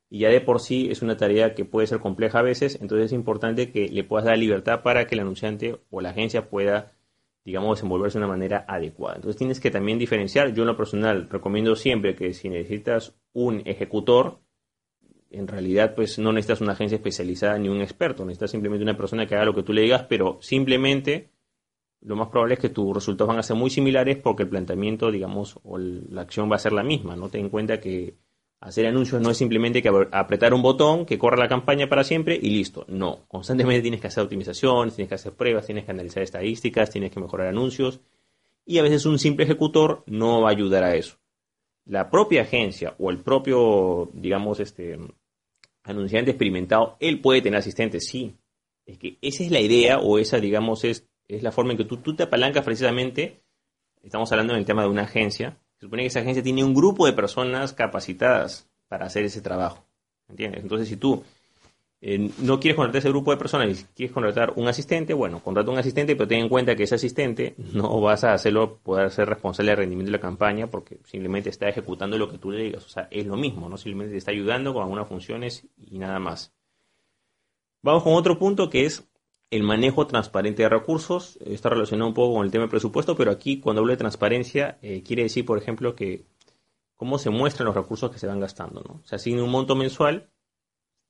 y 0.10 0.20
ya 0.20 0.30
de 0.30 0.42
por 0.42 0.60
sí 0.60 0.88
es 0.90 1.02
una 1.02 1.18
tarea 1.18 1.54
que 1.54 1.66
puede 1.66 1.88
ser 1.88 2.00
compleja 2.00 2.40
a 2.40 2.44
veces, 2.44 2.80
entonces 2.82 3.08
es 3.08 3.14
importante 3.14 3.72
que 3.72 3.90
le 3.90 4.04
puedas 4.04 4.26
dar 4.26 4.38
libertad 4.38 4.82
para 4.82 5.06
que 5.06 5.16
el 5.16 5.22
anunciante 5.22 5.80
o 5.90 6.02
la 6.02 6.10
agencia 6.10 6.50
pueda, 6.50 6.94
digamos, 7.44 7.78
desenvolverse 7.78 8.18
de 8.18 8.24
una 8.24 8.34
manera 8.34 8.66
adecuada. 8.68 9.18
Entonces 9.18 9.38
tienes 9.38 9.60
que 9.60 9.72
también 9.72 10.00
diferenciar, 10.00 10.54
yo 10.54 10.64
en 10.64 10.68
lo 10.68 10.78
personal 10.78 11.30
recomiendo 11.30 11.76
siempre 11.76 12.16
que 12.16 12.34
si 12.34 12.50
necesitas 12.50 13.16
un 13.34 13.62
ejecutor, 13.66 14.40
en 15.30 15.48
realidad 15.48 15.94
pues 15.94 16.20
no 16.20 16.32
necesitas 16.32 16.62
una 16.62 16.72
agencia 16.72 16.96
especializada 16.96 17.58
ni 17.58 17.68
un 17.68 17.82
experto, 17.82 18.24
necesitas 18.24 18.52
simplemente 18.52 18.84
una 18.84 18.96
persona 18.96 19.28
que 19.28 19.36
haga 19.36 19.46
lo 19.46 19.54
que 19.54 19.64
tú 19.64 19.74
le 19.74 19.82
digas, 19.82 20.06
pero 20.08 20.38
simplemente 20.42 21.32
lo 22.00 22.16
más 22.16 22.30
probable 22.30 22.54
es 22.54 22.60
que 22.62 22.70
tus 22.70 22.94
resultados 22.94 23.28
van 23.28 23.40
a 23.40 23.44
ser 23.44 23.58
muy 23.58 23.70
similares 23.70 24.18
porque 24.18 24.44
el 24.44 24.50
planteamiento, 24.50 25.12
digamos, 25.12 25.60
o 25.64 25.78
la 25.78 26.22
acción 26.22 26.50
va 26.50 26.56
a 26.56 26.60
ser 26.60 26.72
la 26.72 26.84
misma, 26.84 27.18
no 27.18 27.28
ten 27.28 27.42
en 27.42 27.50
cuenta 27.50 27.82
que 27.82 28.16
Hacer 28.60 28.88
anuncios 28.88 29.22
no 29.22 29.30
es 29.30 29.38
simplemente 29.38 29.84
que 29.84 29.92
apretar 30.12 30.54
un 30.54 30.64
botón, 30.64 31.06
que 31.06 31.20
corra 31.20 31.38
la 31.38 31.48
campaña 31.48 31.88
para 31.88 32.04
siempre 32.04 32.40
y 32.42 32.50
listo. 32.50 32.86
No, 32.88 33.28
constantemente 33.28 33.84
tienes 33.84 34.02
que 34.02 34.08
hacer 34.08 34.24
optimizaciones, 34.24 34.96
tienes 34.96 35.10
que 35.10 35.16
hacer 35.16 35.34
pruebas, 35.34 35.68
tienes 35.68 35.86
que 35.86 35.92
analizar 35.92 36.24
estadísticas, 36.24 36.90
tienes 36.90 37.12
que 37.12 37.20
mejorar 37.20 37.48
anuncios 37.48 38.02
y 38.68 38.80
a 38.80 38.84
veces 38.84 39.06
un 39.06 39.18
simple 39.18 39.46
ejecutor 39.46 40.04
no 40.08 40.42
va 40.42 40.50
a 40.50 40.52
ayudar 40.52 40.84
a 40.84 40.96
eso. 40.96 41.18
La 41.86 42.10
propia 42.10 42.42
agencia 42.42 42.96
o 43.00 43.10
el 43.10 43.20
propio, 43.20 44.10
digamos, 44.14 44.60
este 44.60 45.00
anunciante 45.84 46.32
experimentado, 46.32 46.98
él 47.00 47.22
puede 47.22 47.42
tener 47.42 47.60
asistentes, 47.60 48.08
sí. 48.08 48.36
Es 48.86 48.98
que 48.98 49.18
esa 49.22 49.44
es 49.44 49.52
la 49.52 49.62
idea 49.62 50.00
o 50.00 50.20
esa, 50.20 50.40
digamos, 50.40 50.84
es, 50.84 51.08
es 51.30 51.44
la 51.44 51.54
forma 51.54 51.72
en 51.72 51.78
que 51.78 51.86
tú, 51.86 51.98
tú 51.98 52.16
te 52.16 52.24
apalancas 52.24 52.66
precisamente, 52.66 53.42
estamos 54.04 54.30
hablando 54.32 54.54
en 54.54 54.60
el 54.60 54.66
tema 54.66 54.82
de 54.82 54.90
una 54.90 55.04
agencia, 55.04 55.58
se 55.80 55.86
supone 55.86 56.04
que 56.04 56.08
esa 56.08 56.20
agencia 56.22 56.44
tiene 56.44 56.64
un 56.64 56.74
grupo 56.74 57.06
de 57.06 57.14
personas 57.14 57.74
capacitadas 57.74 58.70
para 58.88 59.06
hacer 59.06 59.26
ese 59.26 59.42
trabajo. 59.42 59.86
¿Entiendes? 60.28 60.62
Entonces, 60.64 60.90
si 60.90 60.98
tú 60.98 61.24
eh, 62.00 62.32
no 62.40 62.60
quieres 62.60 62.76
contratar 62.76 63.00
ese 63.00 63.10
grupo 63.10 63.32
de 63.32 63.38
personas 63.38 63.80
y 63.80 63.84
quieres 63.96 64.14
contratar 64.14 64.54
un 64.56 64.68
asistente, 64.68 65.14
bueno, 65.14 65.42
contrata 65.42 65.72
un 65.72 65.78
asistente, 65.80 66.16
pero 66.16 66.28
ten 66.28 66.42
en 66.42 66.50
cuenta 66.50 66.76
que 66.76 66.84
ese 66.84 66.96
asistente 66.96 67.56
no 67.74 68.00
vas 68.02 68.24
a 68.24 68.34
hacerlo 68.34 68.78
poder 68.78 69.10
ser 69.12 69.30
responsable 69.30 69.72
del 69.72 69.78
rendimiento 69.80 70.12
de 70.12 70.18
la 70.18 70.22
campaña 70.22 70.68
porque 70.68 71.00
simplemente 71.06 71.50
está 71.50 71.68
ejecutando 71.68 72.18
lo 72.18 72.30
que 72.30 72.38
tú 72.38 72.52
le 72.52 72.64
digas. 72.64 72.86
O 72.86 72.90
sea, 72.90 73.08
es 73.10 73.26
lo 73.26 73.36
mismo, 73.36 73.70
¿no? 73.70 73.78
Simplemente 73.78 74.12
te 74.12 74.18
está 74.18 74.32
ayudando 74.32 74.74
con 74.74 74.84
algunas 74.84 75.08
funciones 75.08 75.66
y 75.78 75.98
nada 75.98 76.20
más. 76.20 76.54
Vamos 77.82 78.04
con 78.04 78.14
otro 78.14 78.38
punto 78.38 78.70
que 78.70 78.86
es 78.86 79.08
el 79.50 79.64
manejo 79.64 80.08
transparente 80.08 80.64
de 80.64 80.70
recursos 80.70 81.38
está 81.46 81.70
relacionado 81.70 82.10
un 82.10 82.14
poco 82.14 82.36
con 82.36 82.46
el 82.46 82.52
tema 82.52 82.68
presupuesto, 82.68 83.16
pero 83.16 83.32
aquí 83.32 83.60
cuando 83.60 83.82
hablo 83.82 83.92
de 83.92 83.98
transparencia 83.98 84.78
eh, 84.82 85.04
quiere 85.04 85.24
decir, 85.24 85.46
por 85.46 85.58
ejemplo, 85.58 85.96
que 85.96 86.26
cómo 86.96 87.18
se 87.18 87.30
muestran 87.30 87.68
los 87.68 87.76
recursos 87.76 88.12
que 88.12 88.20
se 88.20 88.28
van 88.28 88.40
gastando. 88.40 88.82
¿no? 88.82 89.02
Se 89.06 89.16
asigna 89.16 89.44
un 89.44 89.52
monto 89.52 89.76
mensual 89.76 90.30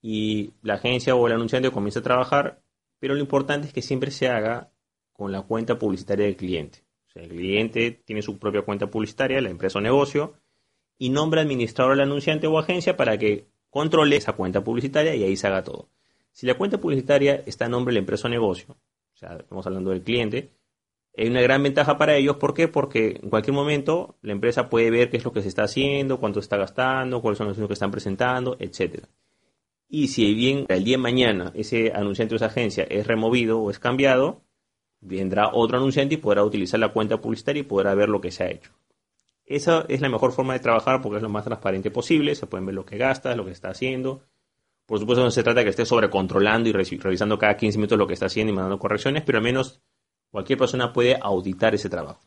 y 0.02 0.54
la 0.62 0.76
agencia 0.76 1.16
o 1.16 1.26
el 1.26 1.34
anunciante 1.34 1.72
comienza 1.72 2.02
a 2.02 2.04
trabajar, 2.04 2.62
pero 3.00 3.16
lo 3.16 3.22
importante 3.22 3.68
es 3.68 3.74
que 3.74 3.82
siempre 3.82 4.12
se 4.12 4.28
haga 4.28 4.72
con 5.14 5.32
la 5.32 5.42
cuenta 5.42 5.80
publicitaria 5.80 6.26
del 6.26 6.36
cliente. 6.36 6.86
O 7.08 7.10
sea, 7.10 7.24
el 7.24 7.30
cliente 7.30 7.92
tiene 7.92 8.22
su 8.22 8.38
propia 8.38 8.62
cuenta 8.62 8.88
publicitaria, 8.88 9.42
la 9.42 9.50
empresa 9.50 9.80
o 9.80 9.82
negocio, 9.82 10.36
y 11.00 11.10
nombra 11.10 11.42
administrador 11.42 11.94
al 11.94 12.02
anunciante 12.02 12.46
o 12.46 12.60
agencia 12.60 12.98
para 12.98 13.18
que 13.18 13.48
controle 13.70 14.16
esa 14.16 14.34
cuenta 14.34 14.64
publicitaria 14.64 15.16
y 15.16 15.24
ahí 15.24 15.36
se 15.36 15.48
haga 15.48 15.64
todo. 15.64 15.90
Si 16.38 16.46
la 16.46 16.54
cuenta 16.54 16.80
publicitaria 16.80 17.42
está 17.48 17.66
a 17.66 17.68
nombre 17.68 17.92
de 17.92 17.96
la 17.96 18.02
empresa 18.02 18.28
o 18.28 18.30
negocio, 18.30 18.68
o 18.70 19.18
sea, 19.18 19.38
estamos 19.38 19.66
hablando 19.66 19.90
del 19.90 20.04
cliente, 20.04 20.52
hay 21.18 21.30
una 21.30 21.42
gran 21.42 21.64
ventaja 21.64 21.98
para 21.98 22.16
ellos. 22.16 22.36
¿Por 22.36 22.54
qué? 22.54 22.68
Porque 22.68 23.20
en 23.24 23.32
cualquier 23.32 23.56
momento 23.56 24.20
la 24.22 24.34
empresa 24.34 24.70
puede 24.70 24.92
ver 24.92 25.10
qué 25.10 25.18
es 25.18 25.26
lo 25.26 25.34
que 25.34 25.42
se 25.42 25.48
está 25.48 25.64
haciendo, 25.64 26.20
cuánto 26.20 26.40
se 26.40 26.46
está 26.46 26.58
gastando, 26.58 27.24
cuáles 27.24 27.40
son 27.40 27.48
los 27.48 27.58
anuncios 27.58 27.70
que 27.70 27.74
están 27.74 27.90
presentando, 27.90 28.56
etc. 28.60 29.06
Y 29.90 30.10
si 30.10 30.32
bien 30.36 30.68
el 30.70 30.84
día 30.84 30.98
de 30.98 31.02
mañana 31.02 31.52
ese 31.56 31.92
anunciante 31.92 32.36
o 32.36 32.38
esa 32.38 32.46
agencia 32.46 32.84
es 32.88 33.08
removido 33.08 33.60
o 33.60 33.72
es 33.72 33.80
cambiado, 33.80 34.44
vendrá 35.00 35.50
otro 35.52 35.80
anunciante 35.80 36.14
y 36.14 36.18
podrá 36.18 36.44
utilizar 36.44 36.80
la 36.80 36.94
cuenta 36.94 37.20
publicitaria 37.20 37.62
y 37.62 37.64
podrá 37.64 37.96
ver 37.96 38.10
lo 38.10 38.22
que 38.22 38.30
se 38.30 38.44
ha 38.44 38.52
hecho. 38.52 38.70
Esa 39.44 39.88
es 39.90 40.02
la 40.02 40.10
mejor 40.10 40.34
forma 40.34 40.54
de 40.54 40.60
trabajar 40.60 41.02
porque 41.02 41.18
es 41.18 41.24
lo 41.24 41.30
más 41.30 41.46
transparente 41.46 41.90
posible, 41.90 42.36
se 42.36 42.46
pueden 42.46 42.68
ver 42.68 42.76
lo 42.76 42.86
que 42.86 42.98
gastas, 42.98 43.36
lo 43.36 43.44
que 43.44 43.54
está 43.54 43.70
haciendo. 43.70 44.22
Por 44.88 45.00
supuesto 45.00 45.24
no 45.24 45.30
se 45.30 45.44
trata 45.44 45.60
de 45.60 45.66
que 45.66 45.70
esté 45.72 45.86
sobrecontrolando 45.86 46.70
y 46.70 46.72
revisando 46.72 47.38
cada 47.38 47.58
15 47.58 47.78
minutos 47.78 48.00
lo 48.00 48.08
que 48.08 48.14
está 48.14 48.28
haciendo 48.28 48.54
y 48.54 48.56
mandando 48.56 48.80
correcciones, 48.80 49.22
pero 49.24 49.38
al 49.38 49.44
menos 49.44 49.82
cualquier 50.32 50.58
persona 50.58 50.94
puede 50.94 51.18
auditar 51.22 51.76
ese 51.76 51.90
trabajo. 51.90 52.22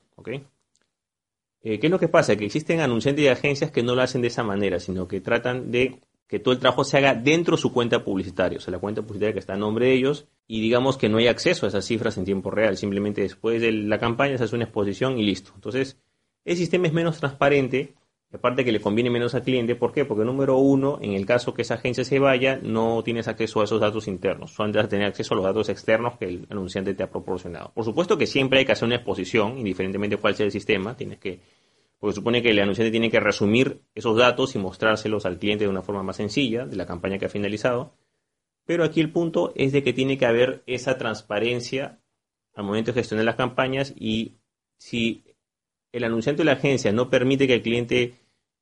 Eh, 1.62 1.78
¿Qué 1.78 1.86
es 1.86 1.90
lo 1.90 1.98
que 1.98 2.08
pasa? 2.08 2.36
Que 2.36 2.44
existen 2.44 2.80
anunciantes 2.80 3.24
y 3.24 3.28
agencias 3.28 3.70
que 3.70 3.82
no 3.82 3.94
lo 3.94 4.02
hacen 4.02 4.20
de 4.20 4.28
esa 4.28 4.42
manera, 4.42 4.78
sino 4.78 5.08
que 5.08 5.22
tratan 5.22 5.70
de 5.70 6.00
que 6.26 6.38
todo 6.38 6.52
el 6.52 6.60
trabajo 6.60 6.84
se 6.84 6.98
haga 6.98 7.14
dentro 7.14 7.56
de 7.56 7.62
su 7.62 7.72
cuenta 7.72 8.04
publicitaria, 8.04 8.58
o 8.58 8.60
sea, 8.60 8.72
la 8.72 8.78
cuenta 8.78 9.00
publicitaria 9.02 9.32
que 9.32 9.40
está 9.40 9.54
a 9.54 9.56
nombre 9.56 9.86
de 9.86 9.94
ellos, 9.94 10.28
y 10.46 10.60
digamos 10.60 10.98
que 10.98 11.08
no 11.08 11.16
hay 11.16 11.28
acceso 11.28 11.64
a 11.64 11.70
esas 11.70 11.84
cifras 11.86 12.18
en 12.18 12.26
tiempo 12.26 12.50
real, 12.50 12.76
simplemente 12.76 13.22
después 13.22 13.60
de 13.60 13.72
la 13.72 13.98
campaña 13.98 14.36
se 14.36 14.44
hace 14.44 14.54
una 14.54 14.66
exposición 14.66 15.18
y 15.18 15.24
listo. 15.24 15.52
Entonces, 15.54 15.98
el 16.44 16.56
sistema 16.56 16.86
es 16.86 16.92
menos 16.92 17.18
transparente, 17.18 17.94
aparte 18.32 18.64
que 18.64 18.72
le 18.72 18.80
conviene 18.80 19.10
menos 19.10 19.34
al 19.34 19.42
cliente, 19.42 19.74
¿por 19.74 19.92
qué? 19.92 20.04
Porque 20.04 20.24
número 20.24 20.56
uno, 20.58 20.98
en 21.02 21.12
el 21.12 21.26
caso 21.26 21.52
que 21.52 21.62
esa 21.62 21.74
agencia 21.74 22.04
se 22.04 22.18
vaya, 22.18 22.60
no 22.62 23.02
tienes 23.02 23.26
acceso 23.26 23.60
a 23.60 23.64
esos 23.64 23.80
datos 23.80 24.06
internos, 24.06 24.52
solo 24.52 24.72
vas 24.72 24.84
a 24.84 24.88
tener 24.88 25.06
acceso 25.06 25.34
a 25.34 25.36
los 25.36 25.44
datos 25.44 25.68
externos 25.68 26.16
que 26.16 26.26
el 26.26 26.46
anunciante 26.48 26.94
te 26.94 27.02
ha 27.02 27.10
proporcionado. 27.10 27.72
Por 27.74 27.84
supuesto 27.84 28.16
que 28.16 28.26
siempre 28.26 28.60
hay 28.60 28.64
que 28.64 28.72
hacer 28.72 28.86
una 28.86 28.96
exposición, 28.96 29.58
indiferentemente 29.58 30.16
cuál 30.16 30.36
sea 30.36 30.46
el 30.46 30.52
sistema, 30.52 30.96
tienes 30.96 31.18
que, 31.18 31.40
porque 31.98 32.14
supone 32.14 32.40
que 32.40 32.50
el 32.50 32.60
anunciante 32.60 32.92
tiene 32.92 33.10
que 33.10 33.18
resumir 33.18 33.82
esos 33.94 34.16
datos 34.16 34.54
y 34.54 34.58
mostrárselos 34.58 35.26
al 35.26 35.38
cliente 35.38 35.64
de 35.64 35.70
una 35.70 35.82
forma 35.82 36.04
más 36.04 36.16
sencilla, 36.16 36.66
de 36.66 36.76
la 36.76 36.86
campaña 36.86 37.18
que 37.18 37.26
ha 37.26 37.30
finalizado, 37.30 37.94
pero 38.64 38.84
aquí 38.84 39.00
el 39.00 39.10
punto 39.10 39.52
es 39.56 39.72
de 39.72 39.82
que 39.82 39.92
tiene 39.92 40.16
que 40.16 40.26
haber 40.26 40.62
esa 40.66 40.96
transparencia 40.96 41.98
al 42.54 42.64
momento 42.64 42.92
de 42.92 43.00
gestionar 43.00 43.24
las 43.24 43.34
campañas 43.34 43.92
y 43.96 44.36
si 44.78 45.24
el 45.92 46.04
anunciante 46.04 46.42
o 46.42 46.44
la 46.44 46.52
agencia 46.52 46.92
no 46.92 47.10
permite 47.10 47.46
que 47.46 47.54
el 47.54 47.62
cliente 47.62 48.14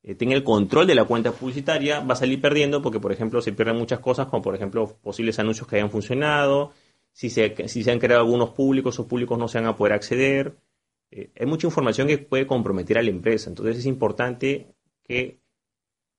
eh, 0.08 0.14
tenga 0.14 0.34
el 0.34 0.42
control 0.42 0.86
de 0.86 0.94
la 0.94 1.04
cuenta 1.04 1.32
publicitaria, 1.32 2.00
va 2.00 2.14
a 2.14 2.16
salir 2.16 2.40
perdiendo 2.40 2.80
porque, 2.80 2.98
por 2.98 3.12
ejemplo, 3.12 3.42
se 3.42 3.52
pierden 3.52 3.76
muchas 3.76 4.00
cosas, 4.00 4.26
como 4.28 4.42
por 4.42 4.54
ejemplo 4.54 4.96
posibles 5.02 5.38
anuncios 5.38 5.68
que 5.68 5.76
hayan 5.76 5.90
funcionado, 5.90 6.72
si 7.12 7.28
se, 7.28 7.68
si 7.68 7.84
se 7.84 7.90
han 7.90 7.98
creado 7.98 8.22
algunos 8.22 8.50
públicos 8.50 8.98
o 8.98 9.06
públicos 9.06 9.38
no 9.38 9.48
se 9.48 9.58
van 9.58 9.66
a 9.66 9.76
poder 9.76 9.92
acceder. 9.92 10.56
Eh, 11.10 11.30
hay 11.38 11.44
mucha 11.44 11.66
información 11.66 12.08
que 12.08 12.16
puede 12.16 12.46
comprometer 12.46 12.96
a 12.96 13.02
la 13.02 13.10
empresa, 13.10 13.50
entonces 13.50 13.76
es 13.76 13.84
importante 13.84 14.68
que 15.04 15.40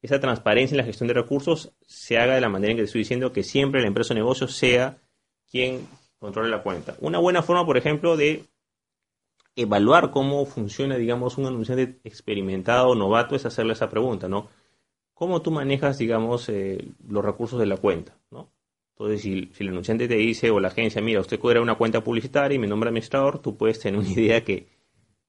esa 0.03 0.19
transparencia 0.19 0.75
en 0.75 0.81
la 0.81 0.85
gestión 0.85 1.07
de 1.07 1.15
recursos 1.15 1.73
se 1.81 2.19
haga 2.19 2.35
de 2.35 2.41
la 2.41 2.49
manera 2.49 2.73
en 2.73 2.77
que 2.77 2.83
estoy 2.83 2.99
diciendo, 2.99 3.33
que 3.33 3.41
siempre 3.41 3.81
la 3.81 3.87
empresa 3.87 4.13
o 4.13 4.17
negocio 4.17 4.47
sea 4.47 4.99
quien 5.49 5.87
controle 6.19 6.49
la 6.49 6.61
cuenta. 6.61 6.95
Una 6.99 7.17
buena 7.17 7.41
forma, 7.41 7.65
por 7.65 7.75
ejemplo, 7.75 8.17
de 8.17 8.43
evaluar 9.55 10.11
cómo 10.11 10.45
funciona, 10.45 10.97
digamos, 10.97 11.37
un 11.37 11.45
anunciante 11.45 11.99
experimentado 12.03 12.89
o 12.89 12.95
novato 12.95 13.35
es 13.35 13.45
hacerle 13.45 13.73
esa 13.73 13.89
pregunta, 13.89 14.27
¿no? 14.27 14.49
¿Cómo 15.13 15.41
tú 15.41 15.51
manejas, 15.51 15.97
digamos, 15.97 16.47
eh, 16.49 16.93
los 17.07 17.23
recursos 17.25 17.59
de 17.59 17.65
la 17.65 17.77
cuenta, 17.77 18.17
¿no? 18.31 18.51
Entonces, 18.99 19.21
si, 19.21 19.51
el 19.59 19.69
anunciante 19.69 20.07
te 20.07 20.15
dice 20.15 20.49
o 20.51 20.59
la 20.59 20.69
agencia, 20.69 21.01
mira, 21.01 21.21
usted 21.21 21.39
cobra 21.39 21.61
una 21.61 21.75
cuenta 21.75 22.03
publicitaria 22.03 22.55
y 22.55 22.59
me 22.59 22.67
nombra 22.67 22.89
administrador, 22.89 23.39
tú 23.39 23.55
puedes 23.55 23.79
tener 23.79 23.99
una 23.99 24.09
idea 24.19 24.43
que 24.43 24.67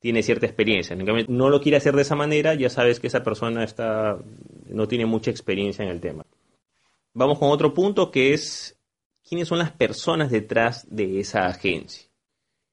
tiene 0.00 0.23
cierta 0.23 0.47
experiencia. 0.47 0.97
No 0.97 1.50
lo 1.50 1.61
quiere 1.61 1.77
hacer 1.77 1.95
de 1.95 2.03
esa 2.03 2.17
manera, 2.17 2.55
ya 2.55 2.71
sabes 2.71 2.99
que 2.99 3.07
esa 3.07 3.23
persona 3.23 3.62
está, 3.62 4.19
no 4.67 4.89
tiene 4.89 5.07
mucha 5.07 5.31
experiencia 5.31 5.85
en 5.85 5.91
el 5.91 6.00
tema. 6.00 6.25
Vamos 7.12 7.39
con 7.39 7.50
otro 7.50 7.75
punto 7.75 8.11
que 8.11 8.33
es 8.33 8.77
quiénes 9.23 9.47
son 9.47 9.59
las 9.59 9.73
personas 9.73 10.31
detrás 10.31 10.87
de 10.91 11.21
esa 11.21 11.47
agencia. 11.47 12.10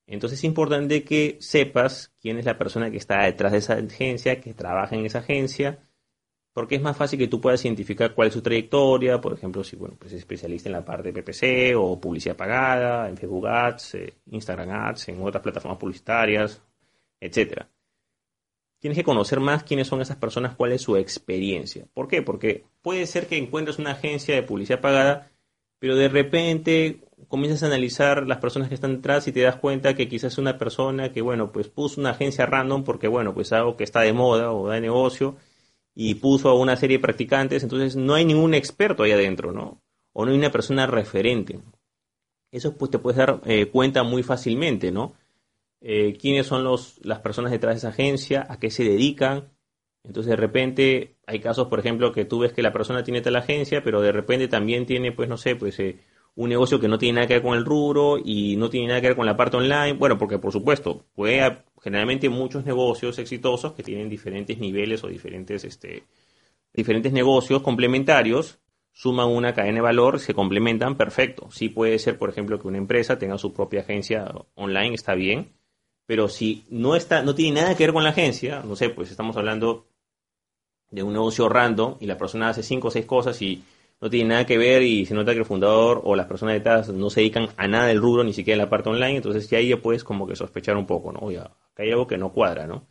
Entonces 0.07 0.39
es 0.39 0.45
importante 0.45 1.03
que 1.03 1.37
sepas 1.41 2.13
quién 2.21 2.39
es 2.39 2.45
la 2.45 2.57
persona 2.57 2.89
que 2.89 2.97
está 2.97 3.23
detrás 3.23 3.51
de 3.51 3.57
esa 3.59 3.73
agencia, 3.73 4.39
que 4.39 4.53
trabaja 4.53 4.95
en 4.95 5.05
esa 5.05 5.19
agencia, 5.19 5.79
porque 6.53 6.75
es 6.75 6.81
más 6.81 6.97
fácil 6.97 7.19
que 7.19 7.27
tú 7.27 7.41
puedas 7.41 7.63
identificar 7.65 8.15
cuál 8.15 8.29
es 8.29 8.33
su 8.33 8.41
trayectoria, 8.41 9.21
por 9.21 9.33
ejemplo, 9.33 9.63
si 9.63 9.75
bueno, 9.75 9.95
pues 9.99 10.13
es 10.13 10.19
especialista 10.19 10.69
en 10.69 10.73
la 10.73 10.85
parte 10.85 11.11
de 11.11 11.21
PPC 11.21 11.75
o 11.77 11.99
publicidad 11.99 12.37
pagada, 12.37 13.09
en 13.09 13.17
Facebook 13.17 13.47
Ads, 13.47 13.95
eh, 13.95 14.13
Instagram 14.31 14.71
Ads, 14.71 15.09
en 15.09 15.21
otras 15.21 15.43
plataformas 15.43 15.77
publicitarias, 15.77 16.61
etcétera. 17.19 17.69
Tienes 18.79 18.97
que 18.97 19.03
conocer 19.03 19.39
más 19.39 19.63
quiénes 19.63 19.87
son 19.87 20.01
esas 20.01 20.17
personas, 20.17 20.55
cuál 20.55 20.71
es 20.71 20.81
su 20.81 20.95
experiencia. 20.95 21.85
¿Por 21.93 22.07
qué? 22.07 22.21
Porque 22.21 22.65
puede 22.81 23.05
ser 23.07 23.27
que 23.27 23.37
encuentres 23.37 23.77
una 23.77 23.91
agencia 23.91 24.33
de 24.35 24.43
publicidad 24.43 24.81
pagada, 24.81 25.31
pero 25.79 25.95
de 25.95 26.09
repente 26.09 27.01
comienzas 27.27 27.63
a 27.63 27.67
analizar 27.67 28.25
las 28.27 28.39
personas 28.39 28.69
que 28.69 28.75
están 28.75 28.95
detrás 28.97 29.27
y 29.27 29.31
te 29.31 29.41
das 29.41 29.57
cuenta 29.57 29.95
que 29.95 30.07
quizás 30.07 30.33
es 30.33 30.37
una 30.37 30.57
persona 30.57 31.11
que, 31.11 31.21
bueno, 31.21 31.51
pues 31.51 31.67
puso 31.67 31.99
una 31.99 32.11
agencia 32.11 32.45
random 32.45 32.83
porque, 32.83 33.07
bueno, 33.07 33.33
pues 33.33 33.51
algo 33.53 33.75
que 33.75 33.83
está 33.83 34.01
de 34.01 34.13
moda 34.13 34.51
o 34.51 34.69
de 34.69 34.81
negocio 34.81 35.35
y 35.93 36.15
puso 36.15 36.49
a 36.49 36.55
una 36.55 36.75
serie 36.75 36.97
de 36.97 37.01
practicantes, 37.01 37.63
entonces 37.63 37.95
no 37.95 38.13
hay 38.13 38.25
ningún 38.25 38.53
experto 38.53 39.03
ahí 39.03 39.11
adentro, 39.11 39.51
¿no? 39.51 39.81
O 40.13 40.25
no 40.25 40.31
hay 40.31 40.37
una 40.37 40.51
persona 40.51 40.87
referente. 40.87 41.59
Eso 42.51 42.77
pues 42.77 42.91
te 42.91 42.99
puedes 42.99 43.17
dar 43.17 43.41
eh, 43.45 43.67
cuenta 43.67 44.03
muy 44.03 44.23
fácilmente, 44.23 44.91
¿no? 44.91 45.13
Eh, 45.81 46.17
quiénes 46.19 46.47
son 46.47 46.63
los, 46.63 46.99
las 47.03 47.19
personas 47.19 47.51
detrás 47.51 47.75
de 47.75 47.77
esa 47.79 47.89
agencia, 47.89 48.45
a 48.49 48.59
qué 48.59 48.71
se 48.71 48.83
dedican. 48.83 49.49
Entonces 50.03 50.29
de 50.29 50.35
repente 50.35 51.16
hay 51.27 51.39
casos, 51.39 51.67
por 51.67 51.79
ejemplo, 51.79 52.13
que 52.13 52.25
tú 52.25 52.39
ves 52.39 52.53
que 52.53 52.61
la 52.61 52.71
persona 52.71 53.03
tiene 53.03 53.21
tal 53.21 53.35
agencia, 53.35 53.83
pero 53.83 54.01
de 54.01 54.13
repente 54.13 54.47
también 54.47 54.85
tiene, 54.85 55.11
pues 55.11 55.27
no 55.27 55.37
sé, 55.37 55.57
pues 55.57 55.77
eh, 55.79 55.99
un 56.35 56.49
negocio 56.49 56.79
que 56.79 56.87
no 56.87 56.97
tiene 56.97 57.17
nada 57.17 57.27
que 57.27 57.33
ver 57.33 57.43
con 57.43 57.57
el 57.57 57.65
rubro 57.65 58.17
y 58.23 58.55
no 58.55 58.69
tiene 58.69 58.87
nada 58.87 59.01
que 59.01 59.07
ver 59.07 59.17
con 59.17 59.25
la 59.25 59.35
parte 59.35 59.57
online. 59.57 59.93
Bueno, 59.93 60.17
porque 60.17 60.39
por 60.39 60.53
supuesto, 60.53 61.05
puede 61.13 61.63
generalmente 61.81 62.29
muchos 62.29 62.65
negocios 62.65 63.19
exitosos 63.19 63.73
que 63.73 63.83
tienen 63.83 64.09
diferentes 64.09 64.57
niveles 64.57 65.03
o 65.03 65.07
diferentes, 65.07 65.65
este, 65.65 66.03
diferentes 66.73 67.11
negocios 67.11 67.61
complementarios 67.61 68.59
suman 68.93 69.27
una 69.27 69.53
cadena 69.53 69.75
de 69.75 69.81
valor, 69.81 70.19
se 70.19 70.33
complementan, 70.33 70.95
perfecto. 70.95 71.51
Sí 71.51 71.67
puede 71.67 71.99
ser, 71.99 72.17
por 72.17 72.29
ejemplo, 72.29 72.57
que 72.57 72.69
una 72.69 72.77
empresa 72.77 73.19
tenga 73.19 73.37
su 73.37 73.53
propia 73.53 73.81
agencia 73.81 74.33
online, 74.55 74.95
está 74.95 75.13
bien, 75.13 75.51
pero 76.05 76.29
si 76.29 76.63
no 76.69 76.95
está, 76.95 77.21
no 77.21 77.35
tiene 77.35 77.61
nada 77.61 77.75
que 77.75 77.83
ver 77.83 77.93
con 77.93 78.05
la 78.05 78.11
agencia, 78.11 78.63
no 78.65 78.77
sé, 78.77 78.89
pues 78.89 79.11
estamos 79.11 79.35
hablando 79.35 79.87
de 80.91 81.03
un 81.03 81.13
negocio 81.13 81.49
random 81.49 81.95
y 81.99 82.05
la 82.05 82.17
persona 82.17 82.49
hace 82.49 82.63
cinco 82.63 82.87
o 82.87 82.91
seis 82.91 83.05
cosas 83.05 83.41
y 83.41 83.63
no 83.99 84.09
tiene 84.09 84.29
nada 84.29 84.45
que 84.45 84.57
ver 84.57 84.83
y 84.83 85.05
se 85.05 85.13
nota 85.13 85.33
que 85.33 85.39
el 85.39 85.45
fundador 85.45 86.01
o 86.03 86.15
las 86.15 86.27
personas 86.27 86.53
detrás 86.55 86.89
no 86.89 87.09
se 87.09 87.21
dedican 87.21 87.49
a 87.57 87.67
nada 87.67 87.87
del 87.87 87.99
rubro, 87.99 88.23
ni 88.23 88.33
siquiera 88.33 88.55
en 88.55 88.65
la 88.65 88.69
parte 88.69 88.89
online, 88.89 89.17
entonces 89.17 89.49
ya 89.49 89.57
ahí 89.57 89.69
ya 89.69 89.77
puedes 89.77 90.03
como 90.03 90.27
que 90.27 90.35
sospechar 90.35 90.77
un 90.77 90.85
poco, 90.85 91.11
¿no? 91.11 91.31
Ya, 91.31 91.41
acá 91.41 91.83
hay 91.83 91.91
algo 91.91 92.07
que 92.07 92.17
no 92.17 92.31
cuadra, 92.31 92.67
¿no? 92.67 92.85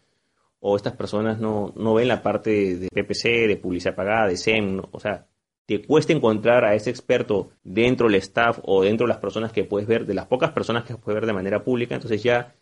O 0.61 0.75
estas 0.76 0.95
personas 0.95 1.38
no, 1.38 1.73
no 1.76 1.95
ven 1.95 2.09
la 2.09 2.23
parte 2.23 2.76
de 2.76 2.88
PPC, 2.88 3.47
de 3.47 3.57
publicidad 3.57 3.95
pagada, 3.95 4.26
de 4.26 4.37
SEM, 4.37 4.83
o 4.91 4.99
sea, 4.99 5.26
te 5.67 5.83
cuesta 5.83 6.12
encontrar 6.12 6.65
a 6.65 6.75
ese 6.75 6.91
experto 6.91 7.50
dentro 7.62 8.07
del 8.07 8.17
staff 8.17 8.61
o 8.62 8.83
dentro 8.83 9.07
de 9.07 9.12
las 9.12 9.19
personas 9.19 9.53
que 9.53 9.65
puedes 9.65 9.87
ver, 9.87 10.07
de 10.07 10.15
las 10.15 10.26
pocas 10.26 10.50
personas 10.53 10.85
que 10.85 10.97
puedes 10.97 11.21
ver 11.21 11.26
de 11.26 11.33
manera 11.33 11.62
pública, 11.62 11.95
entonces 11.95 12.23
ya 12.23 12.55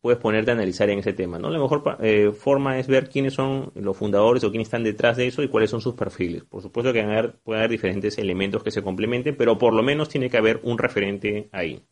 puedes 0.00 0.20
ponerte 0.20 0.50
a 0.50 0.54
analizar 0.54 0.90
en 0.90 1.00
ese 1.00 1.12
tema. 1.12 1.38
¿no? 1.38 1.50
La 1.50 1.58
mejor 1.58 1.98
eh, 2.00 2.32
forma 2.32 2.78
es 2.78 2.86
ver 2.86 3.08
quiénes 3.08 3.34
son 3.34 3.72
los 3.74 3.96
fundadores 3.96 4.44
o 4.44 4.50
quiénes 4.50 4.66
están 4.66 4.84
detrás 4.84 5.16
de 5.16 5.26
eso 5.26 5.42
y 5.42 5.48
cuáles 5.48 5.70
son 5.70 5.80
sus 5.80 5.94
perfiles. 5.94 6.44
Por 6.44 6.62
supuesto 6.62 6.92
que 6.92 7.02
haber, 7.02 7.34
puede 7.38 7.60
haber 7.60 7.70
diferentes 7.70 8.18
elementos 8.18 8.62
que 8.62 8.70
se 8.70 8.82
complementen, 8.82 9.36
pero 9.36 9.58
por 9.58 9.74
lo 9.74 9.82
menos 9.82 10.08
tiene 10.08 10.30
que 10.30 10.36
haber 10.36 10.60
un 10.62 10.78
referente 10.78 11.48
ahí. 11.52 11.82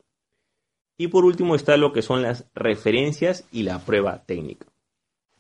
Y 0.99 1.09
por 1.09 1.25
último 1.25 1.55
está 1.55 1.77
lo 1.77 1.93
que 1.93 2.03
son 2.03 2.23
las 2.23 2.47
referencias 2.55 3.47
y 3.53 3.65
la 3.65 3.81
prueba 3.81 4.25
técnica. 4.25 4.67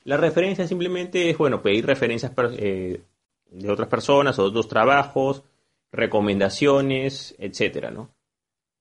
La 0.04 0.16
referencia 0.16 0.66
simplemente 0.66 1.30
es, 1.30 1.38
bueno, 1.38 1.62
pedir 1.62 1.86
referencias 1.86 2.32
eh, 2.58 3.00
de 3.50 3.70
otras 3.70 3.88
personas 3.88 4.38
o 4.38 4.44
otros 4.44 4.68
trabajos, 4.68 5.42
recomendaciones, 5.90 7.34
etcétera, 7.38 7.90
¿no? 7.90 8.15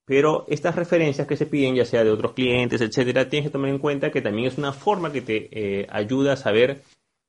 Pero 0.06 0.46
estas 0.48 0.76
referencias 0.76 1.26
que 1.26 1.36
se 1.36 1.46
piden, 1.46 1.74
ya 1.74 1.84
sea 1.84 2.04
de 2.04 2.10
otros 2.10 2.32
clientes, 2.32 2.80
etcétera, 2.80 3.28
tienes 3.28 3.48
que 3.48 3.52
tomar 3.52 3.70
en 3.70 3.80
cuenta 3.80 4.12
que 4.12 4.22
también 4.22 4.46
es 4.46 4.56
una 4.56 4.72
forma 4.72 5.12
que 5.12 5.20
te 5.20 5.48
eh, 5.50 5.86
ayuda 5.90 6.34
a 6.34 6.36
saber 6.36 6.82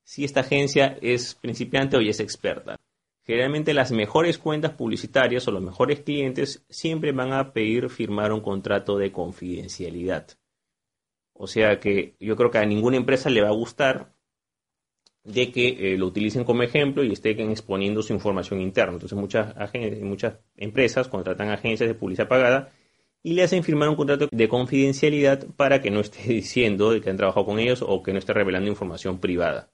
si 0.03 0.23
esta 0.23 0.41
agencia 0.41 0.97
es 1.01 1.35
principiante 1.35 1.97
o 1.97 2.01
es 2.01 2.19
experta. 2.19 2.77
Generalmente 3.25 3.73
las 3.73 3.91
mejores 3.91 4.37
cuentas 4.37 4.71
publicitarias 4.73 5.47
o 5.47 5.51
los 5.51 5.61
mejores 5.61 6.01
clientes 6.01 6.63
siempre 6.69 7.11
van 7.11 7.33
a 7.33 7.51
pedir 7.51 7.89
firmar 7.89 8.31
un 8.31 8.41
contrato 8.41 8.97
de 8.97 9.11
confidencialidad. 9.11 10.27
O 11.33 11.47
sea 11.47 11.79
que 11.79 12.15
yo 12.19 12.35
creo 12.35 12.51
que 12.51 12.59
a 12.59 12.65
ninguna 12.65 12.97
empresa 12.97 13.29
le 13.29 13.41
va 13.41 13.49
a 13.49 13.55
gustar 13.55 14.13
de 15.27 15.51
que 15.51 15.93
eh, 15.93 15.97
lo 15.97 16.07
utilicen 16.07 16.45
como 16.45 16.63
ejemplo 16.63 17.03
y 17.03 17.11
estén 17.11 17.51
exponiendo 17.51 18.01
su 18.01 18.13
información 18.13 18.61
interna. 18.61 18.93
Entonces 18.93 19.17
muchas, 19.17 19.53
muchas 20.01 20.35
empresas 20.55 21.09
contratan 21.09 21.49
agencias 21.49 21.87
de 21.87 21.93
publicidad 21.93 22.29
pagada 22.29 22.71
y 23.21 23.33
le 23.33 23.43
hacen 23.43 23.63
firmar 23.63 23.89
un 23.89 23.97
contrato 23.97 24.29
de 24.31 24.47
confidencialidad 24.47 25.45
para 25.57 25.81
que 25.81 25.91
no 25.91 25.99
esté 25.99 26.23
diciendo 26.33 26.91
de 26.91 27.01
que 27.01 27.09
han 27.09 27.17
trabajado 27.17 27.45
con 27.45 27.59
ellos 27.59 27.83
o 27.85 28.01
que 28.01 28.13
no 28.13 28.19
esté 28.19 28.31
revelando 28.31 28.69
información 28.69 29.19
privada. 29.19 29.69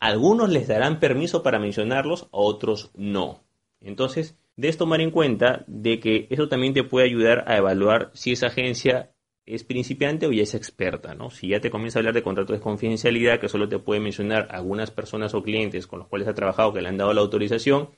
Algunos 0.00 0.50
les 0.50 0.68
darán 0.68 1.00
permiso 1.00 1.42
para 1.42 1.58
mencionarlos, 1.58 2.24
a 2.24 2.28
otros 2.32 2.90
no. 2.94 3.42
Entonces, 3.80 4.36
debes 4.56 4.76
tomar 4.76 5.00
en 5.00 5.10
cuenta 5.10 5.64
de 5.66 5.98
que 5.98 6.26
eso 6.28 6.48
también 6.48 6.74
te 6.74 6.84
puede 6.84 7.06
ayudar 7.06 7.44
a 7.46 7.56
evaluar 7.56 8.10
si 8.12 8.32
esa 8.32 8.48
agencia 8.48 9.12
es 9.54 9.64
principiante 9.64 10.26
o 10.26 10.32
ya 10.32 10.42
es 10.42 10.54
experta, 10.54 11.14
¿no? 11.14 11.30
Si 11.30 11.48
ya 11.48 11.60
te 11.60 11.70
comienza 11.70 11.98
a 11.98 12.00
hablar 12.00 12.14
de 12.14 12.22
contratos 12.22 12.56
de 12.56 12.62
confidencialidad 12.62 13.40
que 13.40 13.48
solo 13.48 13.68
te 13.68 13.78
puede 13.78 14.00
mencionar 14.00 14.48
algunas 14.50 14.90
personas 14.90 15.34
o 15.34 15.42
clientes 15.42 15.86
con 15.86 15.98
los 16.00 16.08
cuales 16.08 16.28
ha 16.28 16.34
trabajado 16.34 16.72
que 16.72 16.80
le 16.82 16.88
han 16.88 16.96
dado 16.96 17.12
la 17.12 17.20
autorización, 17.20 17.90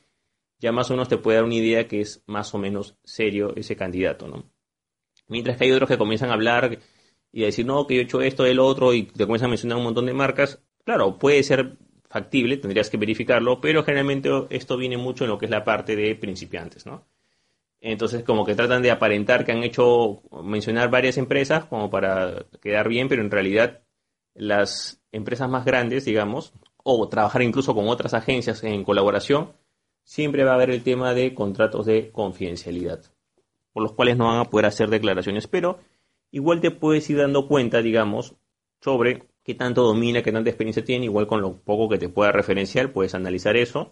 ya 0.59 0.71
más 0.71 0.89
o 0.89 0.93
menos 0.93 1.09
te 1.09 1.17
puede 1.17 1.37
dar 1.37 1.45
una 1.45 1.55
idea 1.55 1.87
que 1.87 2.01
es 2.01 2.23
más 2.27 2.53
o 2.53 2.57
menos 2.57 2.97
serio 3.03 3.53
ese 3.55 3.75
candidato, 3.75 4.27
¿no? 4.27 4.51
Mientras 5.27 5.57
que 5.57 5.65
hay 5.65 5.71
otros 5.71 5.89
que 5.89 5.97
comienzan 5.97 6.29
a 6.29 6.33
hablar 6.33 6.79
y 7.31 7.43
a 7.43 7.47
decir, 7.47 7.65
no, 7.65 7.87
que 7.87 7.95
yo 7.95 8.01
he 8.01 8.03
hecho 8.03 8.21
esto, 8.21 8.45
el 8.45 8.59
otro, 8.59 8.93
y 8.93 9.03
te 9.03 9.25
comienzan 9.25 9.47
a 9.47 9.49
mencionar 9.49 9.77
un 9.77 9.85
montón 9.85 10.05
de 10.05 10.13
marcas, 10.13 10.63
claro, 10.85 11.17
puede 11.17 11.43
ser 11.43 11.77
factible, 12.09 12.57
tendrías 12.57 12.89
que 12.89 12.97
verificarlo, 12.97 13.59
pero 13.59 13.83
generalmente 13.83 14.29
esto 14.51 14.77
viene 14.77 14.97
mucho 14.97 15.23
en 15.23 15.31
lo 15.31 15.37
que 15.37 15.45
es 15.45 15.51
la 15.51 15.63
parte 15.63 15.95
de 15.95 16.15
principiantes, 16.15 16.85
¿no? 16.85 17.07
Entonces, 17.85 18.23
como 18.23 18.45
que 18.45 18.55
tratan 18.55 18.81
de 18.81 18.91
aparentar 18.91 19.43
que 19.43 19.51
han 19.51 19.61
hecho 19.61 20.21
mencionar 20.41 20.89
varias 20.89 21.17
empresas 21.17 21.65
como 21.65 21.89
para 21.89 22.45
quedar 22.61 22.87
bien, 22.87 23.09
pero 23.09 23.21
en 23.21 23.29
realidad 23.29 23.81
las 24.33 25.01
empresas 25.11 25.49
más 25.49 25.65
grandes, 25.65 26.05
digamos, 26.05 26.53
o 26.77 27.09
trabajar 27.09 27.41
incluso 27.41 27.75
con 27.75 27.89
otras 27.89 28.13
agencias 28.13 28.63
en 28.63 28.85
colaboración, 28.85 29.51
siempre 30.05 30.45
va 30.45 30.51
a 30.51 30.55
haber 30.55 30.69
el 30.69 30.81
tema 30.81 31.13
de 31.13 31.33
contratos 31.33 31.85
de 31.85 32.09
confidencialidad, 32.11 33.01
por 33.73 33.83
los 33.83 33.91
cuales 33.91 34.15
no 34.15 34.27
van 34.27 34.39
a 34.39 34.49
poder 34.49 34.67
hacer 34.67 34.89
declaraciones, 34.89 35.47
pero 35.47 35.79
igual 36.31 36.61
te 36.61 36.71
puedes 36.71 37.09
ir 37.09 37.17
dando 37.17 37.49
cuenta, 37.49 37.81
digamos, 37.81 38.35
sobre 38.79 39.27
qué 39.43 39.55
tanto 39.55 39.83
domina, 39.83 40.23
qué 40.23 40.31
tanta 40.31 40.49
experiencia 40.49 40.85
tiene, 40.85 41.03
igual 41.03 41.27
con 41.27 41.41
lo 41.41 41.57
poco 41.57 41.89
que 41.89 41.97
te 41.97 42.07
pueda 42.07 42.31
referenciar, 42.31 42.93
puedes 42.93 43.13
analizar 43.13 43.57
eso. 43.57 43.91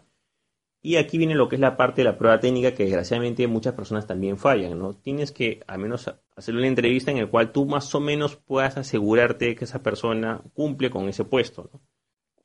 Y 0.84 0.96
aquí 0.96 1.20
viene 1.20 1.36
lo 1.36 1.48
que 1.48 1.58
es 1.58 1.60
la 1.60 1.78
parte 1.78 2.02
de 2.02 2.06
la 2.06 2.18
prueba 2.18 2.40
técnica 2.40 2.74
que 2.74 2.84
desgraciadamente 2.84 3.46
muchas 3.48 3.76
personas 3.76 4.08
también 4.08 4.38
fallan, 4.38 4.80
¿no? 4.80 4.94
Tienes 4.94 5.32
que 5.32 5.62
al 5.68 5.78
menos 5.78 6.12
hacer 6.36 6.56
una 6.56 6.68
entrevista 6.68 7.12
en 7.12 7.20
la 7.20 7.28
cual 7.28 7.52
tú 7.52 7.66
más 7.66 7.94
o 7.94 8.00
menos 8.00 8.36
puedas 8.36 8.78
asegurarte 8.78 9.56
que 9.56 9.66
esa 9.66 9.84
persona 9.84 10.42
cumple 10.56 10.90
con 10.90 11.08
ese 11.08 11.24
puesto. 11.24 11.70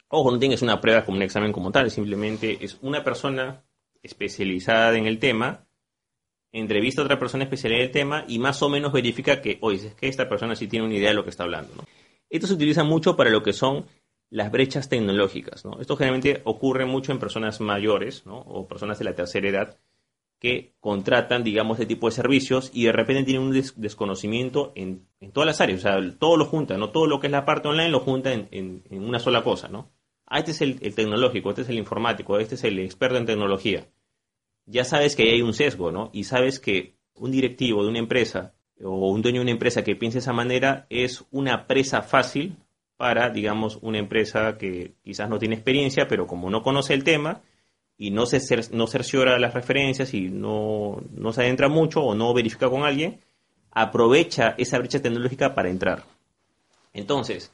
Ojo, 0.08 0.30
no 0.30 0.38
tienes 0.38 0.60
una 0.60 0.80
prueba 0.82 1.04
como 1.04 1.16
un 1.16 1.22
examen 1.22 1.50
como 1.50 1.72
tal, 1.72 1.90
simplemente 1.90 2.58
es 2.60 2.78
una 2.82 3.02
persona 3.02 3.64
especializada 4.02 4.96
en 4.98 5.06
el 5.06 5.18
tema, 5.18 5.66
entrevista 6.52 7.00
a 7.00 7.06
otra 7.06 7.18
persona 7.18 7.44
especializada 7.44 7.82
en 7.82 7.86
el 7.86 7.92
tema 7.92 8.24
y 8.28 8.38
más 8.38 8.62
o 8.62 8.68
menos 8.68 8.92
verifica 8.92 9.40
que, 9.40 9.58
oye, 9.62 9.88
es 9.88 9.94
que 9.94 10.08
esta 10.08 10.28
persona 10.28 10.54
sí 10.54 10.68
tiene 10.68 10.84
una 10.84 10.94
idea 10.94 11.08
de 11.08 11.14
lo 11.14 11.24
que 11.24 11.30
está 11.30 11.44
hablando. 11.44 11.72
Esto 12.28 12.46
se 12.46 12.54
utiliza 12.54 12.84
mucho 12.84 13.16
para 13.16 13.30
lo 13.30 13.42
que 13.42 13.54
son 13.54 13.86
las 14.30 14.50
brechas 14.50 14.88
tecnológicas. 14.88 15.64
¿no? 15.64 15.80
Esto 15.80 15.96
generalmente 15.96 16.42
ocurre 16.44 16.84
mucho 16.84 17.12
en 17.12 17.18
personas 17.18 17.60
mayores 17.60 18.26
¿no? 18.26 18.38
o 18.38 18.66
personas 18.66 18.98
de 18.98 19.04
la 19.04 19.14
tercera 19.14 19.48
edad 19.48 19.78
que 20.38 20.74
contratan, 20.80 21.44
digamos, 21.44 21.78
este 21.78 21.94
tipo 21.94 22.08
de 22.08 22.14
servicios 22.14 22.70
y 22.74 22.84
de 22.84 22.92
repente 22.92 23.24
tienen 23.24 23.42
un 23.42 23.52
desconocimiento 23.76 24.72
en, 24.74 25.06
todas 25.32 25.46
las 25.46 25.60
áreas. 25.60 25.80
O 25.80 25.82
sea, 25.82 26.18
todo 26.18 26.36
lo 26.36 26.44
junta, 26.44 26.76
¿no? 26.76 26.90
Todo 26.90 27.06
lo 27.06 27.20
que 27.20 27.28
es 27.28 27.30
la 27.30 27.46
parte 27.46 27.68
online 27.68 27.88
lo 27.88 28.00
junta 28.00 28.32
en, 28.32 28.82
una 28.90 29.18
sola 29.18 29.42
cosa, 29.42 29.68
¿no? 29.68 29.90
Ah, 30.26 30.40
este 30.40 30.50
es 30.50 30.60
el, 30.60 30.78
el, 30.82 30.94
tecnológico, 30.94 31.50
este 31.50 31.62
es 31.62 31.68
el 31.68 31.78
informático, 31.78 32.38
este 32.38 32.56
es 32.56 32.64
el 32.64 32.78
experto 32.80 33.16
en 33.16 33.26
tecnología. 33.26 33.88
Ya 34.66 34.84
sabes 34.84 35.16
que 35.16 35.30
hay 35.30 35.40
un 35.40 35.54
sesgo, 35.54 35.90
¿no? 35.90 36.10
Y 36.12 36.24
sabes 36.24 36.60
que 36.60 36.96
un 37.14 37.30
directivo 37.30 37.82
de 37.82 37.88
una 37.88 38.00
empresa 38.00 38.54
o 38.82 39.10
un 39.10 39.22
dueño 39.22 39.40
de 39.40 39.44
una 39.44 39.52
empresa 39.52 39.84
que 39.84 39.96
piense 39.96 40.16
de 40.16 40.20
esa 40.20 40.32
manera 40.32 40.86
es 40.90 41.24
una 41.30 41.66
presa 41.66 42.02
fácil 42.02 42.56
para, 42.96 43.30
digamos, 43.30 43.78
una 43.82 43.98
empresa 43.98 44.56
que 44.58 44.94
quizás 45.02 45.28
no 45.28 45.38
tiene 45.38 45.54
experiencia, 45.54 46.08
pero 46.08 46.26
como 46.26 46.50
no 46.50 46.62
conoce 46.62 46.94
el 46.94 47.04
tema 47.04 47.42
y 47.98 48.10
no 48.10 48.26
se 48.26 48.40
no 48.72 48.86
cerciora 48.86 49.38
las 49.38 49.54
referencias 49.54 50.14
y 50.14 50.28
no, 50.28 51.02
no 51.12 51.32
se 51.32 51.42
adentra 51.42 51.68
mucho 51.68 52.02
o 52.02 52.14
no 52.14 52.32
verifica 52.34 52.68
con 52.68 52.84
alguien, 52.84 53.20
aprovecha 53.70 54.54
esa 54.58 54.78
brecha 54.78 55.00
tecnológica 55.00 55.54
para 55.54 55.68
entrar. 55.68 56.04
Entonces, 56.92 57.52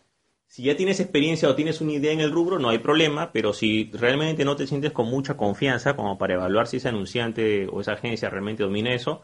si 0.53 0.65
ya 0.65 0.77
tienes 0.77 1.01
experiencia 1.01 1.49
o 1.49 1.55
tienes 1.55 1.81
una 1.81 1.95
idea 1.95 2.13
en 2.13 2.21
el 2.21 2.31
rubro, 2.31 2.59
no 2.59 2.69
hay 2.69 2.79
problema, 2.79 3.33
pero 3.33 3.55
si 3.55 3.91
realmente 3.93 4.45
no 4.45 4.55
te 4.55 4.67
sientes 4.67 4.93
con 4.93 5.09
mucha 5.09 5.35
confianza 5.35 5.97
como 5.97 6.19
para 6.19 6.35
evaluar 6.35 6.67
si 6.67 6.77
ese 6.77 6.91
anunciante 6.91 7.67
o 7.69 7.81
esa 7.81 7.95
agencia 7.95 8.29
realmente 8.29 8.63
domina 8.63 8.95
eso, 8.95 9.23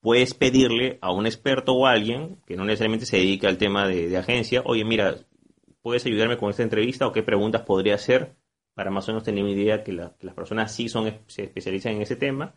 puedes 0.00 0.34
pedirle 0.34 0.98
a 1.00 1.12
un 1.12 1.26
experto 1.26 1.74
o 1.74 1.86
a 1.86 1.92
alguien 1.92 2.38
que 2.46 2.56
no 2.56 2.64
necesariamente 2.64 3.06
se 3.06 3.18
dedica 3.18 3.48
al 3.48 3.56
tema 3.56 3.86
de, 3.86 4.16
agencia, 4.18 4.62
oye, 4.66 4.84
mira, 4.84 5.16
¿puedes 5.84 6.06
ayudarme 6.06 6.38
con 6.38 6.48
esta 6.48 6.62
entrevista 6.62 7.06
o 7.06 7.12
qué 7.12 7.22
preguntas 7.22 7.60
podría 7.60 7.96
hacer 7.96 8.34
para 8.72 8.90
más 8.90 9.06
o 9.06 9.12
menos 9.12 9.22
tener 9.22 9.44
una 9.44 9.52
idea 9.52 9.84
que, 9.84 9.92
las 9.92 10.34
personas 10.34 10.74
sí 10.74 10.88
son, 10.88 11.12
se 11.26 11.44
especializan 11.44 11.92
en 11.92 12.02
ese 12.02 12.16
tema? 12.16 12.54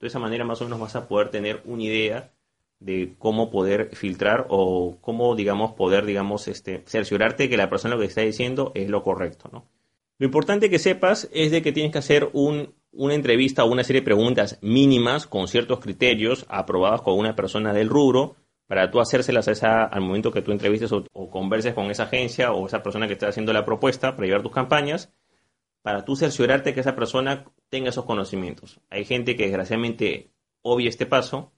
De 0.00 0.06
esa 0.06 0.18
manera 0.18 0.46
más 0.46 0.62
o 0.62 0.64
menos 0.64 0.80
vas 0.80 0.96
a 0.96 1.06
poder 1.06 1.28
tener 1.28 1.60
una 1.66 1.82
idea 1.82 2.32
de 2.80 3.14
cómo 3.18 3.50
poder 3.50 3.94
filtrar 3.94 4.46
o 4.48 4.96
cómo, 5.02 5.36
digamos, 5.36 5.74
poder, 5.74 6.06
digamos, 6.06 6.48
este, 6.48 6.82
cerciorarte 6.86 7.50
que 7.50 7.58
la 7.58 7.68
persona 7.68 7.94
lo 7.94 8.00
que 8.00 8.06
está 8.06 8.22
diciendo 8.22 8.72
es 8.74 8.88
lo 8.88 9.02
correcto, 9.02 9.50
¿no? 9.52 9.66
Lo 10.16 10.24
importante 10.24 10.70
que 10.70 10.78
sepas 10.78 11.28
es 11.30 11.50
de 11.50 11.60
que 11.60 11.72
tienes 11.72 11.92
que 11.92 11.98
hacer 11.98 12.30
un 12.32 12.72
una 12.92 13.14
entrevista 13.14 13.64
o 13.64 13.72
una 13.72 13.84
serie 13.84 14.02
de 14.02 14.04
preguntas 14.04 14.58
mínimas 14.60 15.26
con 15.26 15.48
ciertos 15.48 15.80
criterios 15.80 16.44
aprobados 16.48 17.02
con 17.02 17.18
una 17.18 17.34
persona 17.34 17.72
del 17.72 17.88
rubro 17.88 18.36
para 18.72 18.90
tú 18.90 19.02
hacérselas 19.02 19.48
a 19.48 19.52
esa, 19.52 19.84
al 19.84 20.00
momento 20.00 20.32
que 20.32 20.40
tú 20.40 20.50
entrevistes 20.50 20.90
o, 20.92 21.04
converses 21.30 21.74
con 21.74 21.90
esa 21.90 22.04
agencia 22.04 22.52
o 22.52 22.66
esa 22.66 22.82
persona 22.82 23.06
que 23.06 23.12
está 23.12 23.28
haciendo 23.28 23.52
la 23.52 23.66
propuesta 23.66 24.16
para 24.16 24.26
llevar 24.26 24.42
tus 24.42 24.52
campañas, 24.52 25.12
para 25.82 26.06
tú 26.06 26.16
cerciorarte 26.16 26.72
que 26.72 26.80
esa 26.80 26.96
persona 26.96 27.44
tenga 27.68 27.90
esos 27.90 28.06
conocimientos. 28.06 28.80
Hay 28.88 29.04
gente 29.04 29.36
que 29.36 29.42
desgraciadamente 29.42 30.30
obvia 30.62 30.88
este 30.88 31.04
paso 31.04 31.52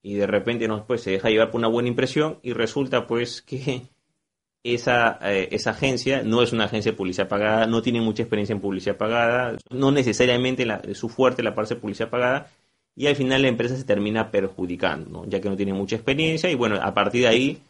y 0.00 0.14
de 0.14 0.26
repente 0.26 0.66
no, 0.68 0.86
pues, 0.86 1.02
se 1.02 1.10
deja 1.10 1.28
llevar 1.28 1.50
por 1.50 1.58
una 1.58 1.68
buena 1.68 1.90
impresión 1.90 2.38
y 2.42 2.54
resulta 2.54 3.06
pues 3.06 3.42
que 3.42 3.90
esa, 4.62 5.18
eh, 5.20 5.50
esa 5.52 5.72
agencia 5.72 6.22
no 6.22 6.42
es 6.42 6.54
una 6.54 6.64
agencia 6.64 6.92
de 6.92 6.96
publicidad 6.96 7.28
pagada, 7.28 7.66
no 7.66 7.82
tiene 7.82 8.00
mucha 8.00 8.22
experiencia 8.22 8.54
en 8.54 8.62
publicidad 8.62 8.96
pagada, 8.96 9.58
no 9.68 9.92
necesariamente 9.92 10.64
la, 10.64 10.80
su 10.94 11.10
fuerte 11.10 11.42
la 11.42 11.54
parte 11.54 11.74
de 11.74 11.80
publicidad 11.82 12.08
pagada, 12.08 12.50
y 12.94 13.06
al 13.06 13.16
final 13.16 13.42
la 13.42 13.48
empresa 13.48 13.76
se 13.76 13.84
termina 13.84 14.30
perjudicando, 14.30 15.24
ya 15.26 15.40
que 15.40 15.48
no 15.48 15.56
tiene 15.56 15.72
mucha 15.72 15.96
experiencia, 15.96 16.50
y 16.50 16.54
bueno, 16.54 16.76
a 16.80 16.94
partir 16.94 17.22
de 17.22 17.28
ahí 17.28 17.62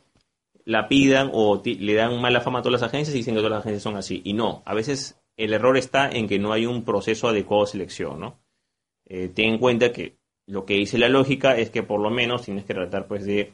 la 0.65 0.89
pidan 0.89 1.31
o 1.33 1.61
le 1.65 1.95
dan 1.95 2.21
mala 2.21 2.41
fama 2.41 2.61
a 2.61 2.63
todas 2.63 2.81
las 2.81 2.89
agencias 2.89 3.15
y 3.15 3.19
dicen 3.19 3.35
que 3.35 3.41
todas 3.41 3.53
las 3.53 3.61
agencias 3.61 3.83
son 3.83 3.97
así. 3.97 4.23
Y 4.25 4.33
no, 4.33 4.63
a 4.65 4.75
veces 4.75 5.21
el 5.37 5.53
error 5.53 5.77
está 5.77 6.11
en 6.11 6.29
que 6.29 6.39
no 6.39 6.53
hay 6.53 6.67
un 6.67 6.85
proceso 6.85 7.29
adecuado 7.29 7.65
de 7.65 7.71
selección, 7.71 8.21
¿no? 8.21 8.39
Eh, 9.07 9.29
ten 9.29 9.55
en 9.55 9.59
cuenta 9.59 9.93
que 9.93 10.17
lo 10.47 10.65
que 10.65 10.75
dice 10.75 10.99
la 10.99 11.09
lógica 11.09 11.57
es 11.57 11.71
que 11.71 11.83
por 11.83 12.01
lo 12.01 12.11
menos 12.11 12.43
tienes 12.43 12.65
que 12.65 12.75
tratar 12.75 13.07
pues 13.07 13.25
de 13.25 13.53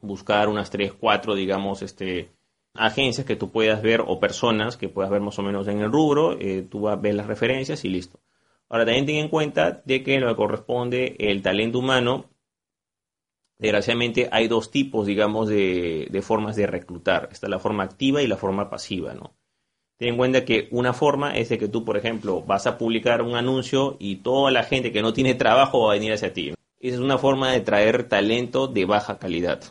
buscar 0.00 0.48
unas 0.48 0.70
3, 0.70 0.92
4, 0.92 1.34
digamos, 1.34 1.82
este, 1.82 2.30
agencias 2.74 3.26
que 3.26 3.36
tú 3.36 3.50
puedas 3.50 3.82
ver 3.82 4.02
o 4.06 4.20
personas 4.20 4.76
que 4.76 4.88
puedas 4.88 5.10
ver 5.10 5.20
más 5.20 5.38
o 5.38 5.42
menos 5.42 5.66
en 5.68 5.80
el 5.80 5.90
rubro, 5.90 6.38
eh, 6.38 6.66
tú 6.68 6.82
vas 6.82 6.98
a 6.98 7.00
ver 7.00 7.14
las 7.14 7.26
referencias 7.26 7.84
y 7.84 7.88
listo. 7.88 8.20
Ahora 8.68 8.84
también 8.84 9.06
ten 9.06 9.16
en 9.16 9.28
cuenta 9.28 9.82
de 9.84 10.02
que 10.02 10.18
lo 10.18 10.28
que 10.28 10.36
corresponde 10.36 11.16
el 11.18 11.42
talento 11.42 11.78
humano, 11.78 12.30
desgraciadamente 13.58 14.28
hay 14.32 14.48
dos 14.48 14.70
tipos, 14.70 15.06
digamos, 15.06 15.48
de, 15.48 16.08
de 16.10 16.22
formas 16.22 16.56
de 16.56 16.66
reclutar. 16.66 17.28
Está 17.30 17.48
la 17.48 17.58
forma 17.58 17.84
activa 17.84 18.22
y 18.22 18.26
la 18.26 18.36
forma 18.36 18.68
pasiva, 18.68 19.14
¿no? 19.14 19.36
Ten 19.98 20.10
en 20.10 20.16
cuenta 20.16 20.44
que 20.44 20.68
una 20.72 20.92
forma 20.92 21.36
es 21.36 21.48
de 21.48 21.58
que 21.58 21.68
tú, 21.68 21.84
por 21.84 21.96
ejemplo, 21.96 22.42
vas 22.42 22.66
a 22.66 22.76
publicar 22.76 23.22
un 23.22 23.34
anuncio 23.34 23.96
y 23.98 24.16
toda 24.16 24.50
la 24.50 24.62
gente 24.62 24.92
que 24.92 25.00
no 25.00 25.14
tiene 25.14 25.34
trabajo 25.34 25.86
va 25.86 25.92
a 25.92 25.94
venir 25.94 26.12
hacia 26.12 26.34
ti. 26.34 26.52
Esa 26.80 26.96
es 26.96 27.00
una 27.00 27.16
forma 27.16 27.52
de 27.52 27.60
traer 27.60 28.06
talento 28.06 28.66
de 28.66 28.84
baja 28.84 29.18
calidad. 29.18 29.62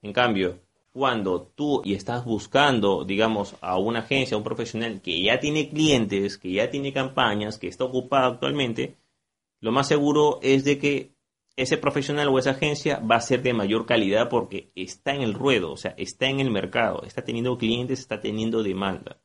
En 0.00 0.12
cambio, 0.12 0.60
cuando 0.92 1.42
tú 1.42 1.82
y 1.84 1.94
estás 1.94 2.24
buscando, 2.24 3.04
digamos, 3.04 3.56
a 3.60 3.78
una 3.78 4.00
agencia, 4.00 4.34
a 4.34 4.38
un 4.38 4.44
profesional 4.44 5.00
que 5.00 5.22
ya 5.22 5.38
tiene 5.38 5.68
clientes, 5.68 6.38
que 6.38 6.52
ya 6.52 6.70
tiene 6.70 6.92
campañas, 6.92 7.58
que 7.58 7.68
está 7.68 7.84
ocupado 7.84 8.32
actualmente, 8.32 8.96
lo 9.60 9.72
más 9.72 9.88
seguro 9.88 10.38
es 10.42 10.64
de 10.64 10.78
que 10.78 11.12
ese 11.56 11.76
profesional 11.76 12.28
o 12.28 12.38
esa 12.38 12.52
agencia 12.52 13.00
va 13.00 13.16
a 13.16 13.20
ser 13.20 13.42
de 13.42 13.52
mayor 13.52 13.84
calidad 13.84 14.28
porque 14.28 14.70
está 14.76 15.14
en 15.14 15.22
el 15.22 15.34
ruedo, 15.34 15.72
o 15.72 15.76
sea, 15.76 15.92
está 15.96 16.26
en 16.28 16.38
el 16.38 16.50
mercado, 16.50 17.02
está 17.02 17.22
teniendo 17.22 17.58
clientes, 17.58 17.98
está 17.98 18.20
teniendo 18.20 18.62
demanda. 18.62 19.20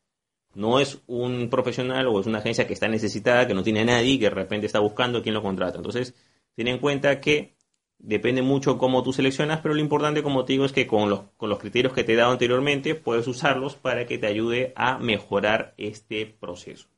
No 0.55 0.79
es 0.79 1.01
un 1.07 1.49
profesional 1.49 2.07
o 2.07 2.19
es 2.19 2.25
una 2.25 2.39
agencia 2.39 2.67
que 2.67 2.73
está 2.73 2.87
necesitada, 2.87 3.47
que 3.47 3.53
no 3.53 3.63
tiene 3.63 3.81
a 3.81 3.85
nadie 3.85 4.13
y 4.13 4.19
que 4.19 4.25
de 4.25 4.31
repente 4.31 4.65
está 4.65 4.79
buscando 4.79 5.19
a 5.19 5.21
quien 5.21 5.35
lo 5.35 5.43
contrata. 5.43 5.77
Entonces, 5.77 6.15
ten 6.55 6.67
en 6.67 6.79
cuenta 6.79 7.19
que 7.19 7.55
Depende 8.03 8.41
mucho 8.41 8.77
cómo 8.77 9.01
tú 9.01 9.13
seleccionas, 9.13 9.61
pero 9.61 9.73
lo 9.73 9.79
importante, 9.79 10.23
como 10.23 10.43
te 10.43 10.51
digo, 10.51 10.65
es 10.65 10.73
que 10.73 10.85
con 10.85 11.09
los, 11.09 11.21
con 11.37 11.49
los 11.49 11.57
criterios 11.57 11.93
que 11.93 12.03
te 12.03 12.11
he 12.11 12.17
dado 12.17 12.33
anteriormente, 12.33 12.95
puedes 12.95 13.25
usarlos 13.29 13.75
para 13.75 14.05
que 14.05 14.17
te 14.17 14.27
ayude 14.27 14.73
a 14.75 14.97
mejorar 14.97 15.73
este 15.77 16.25
proceso. 16.25 16.89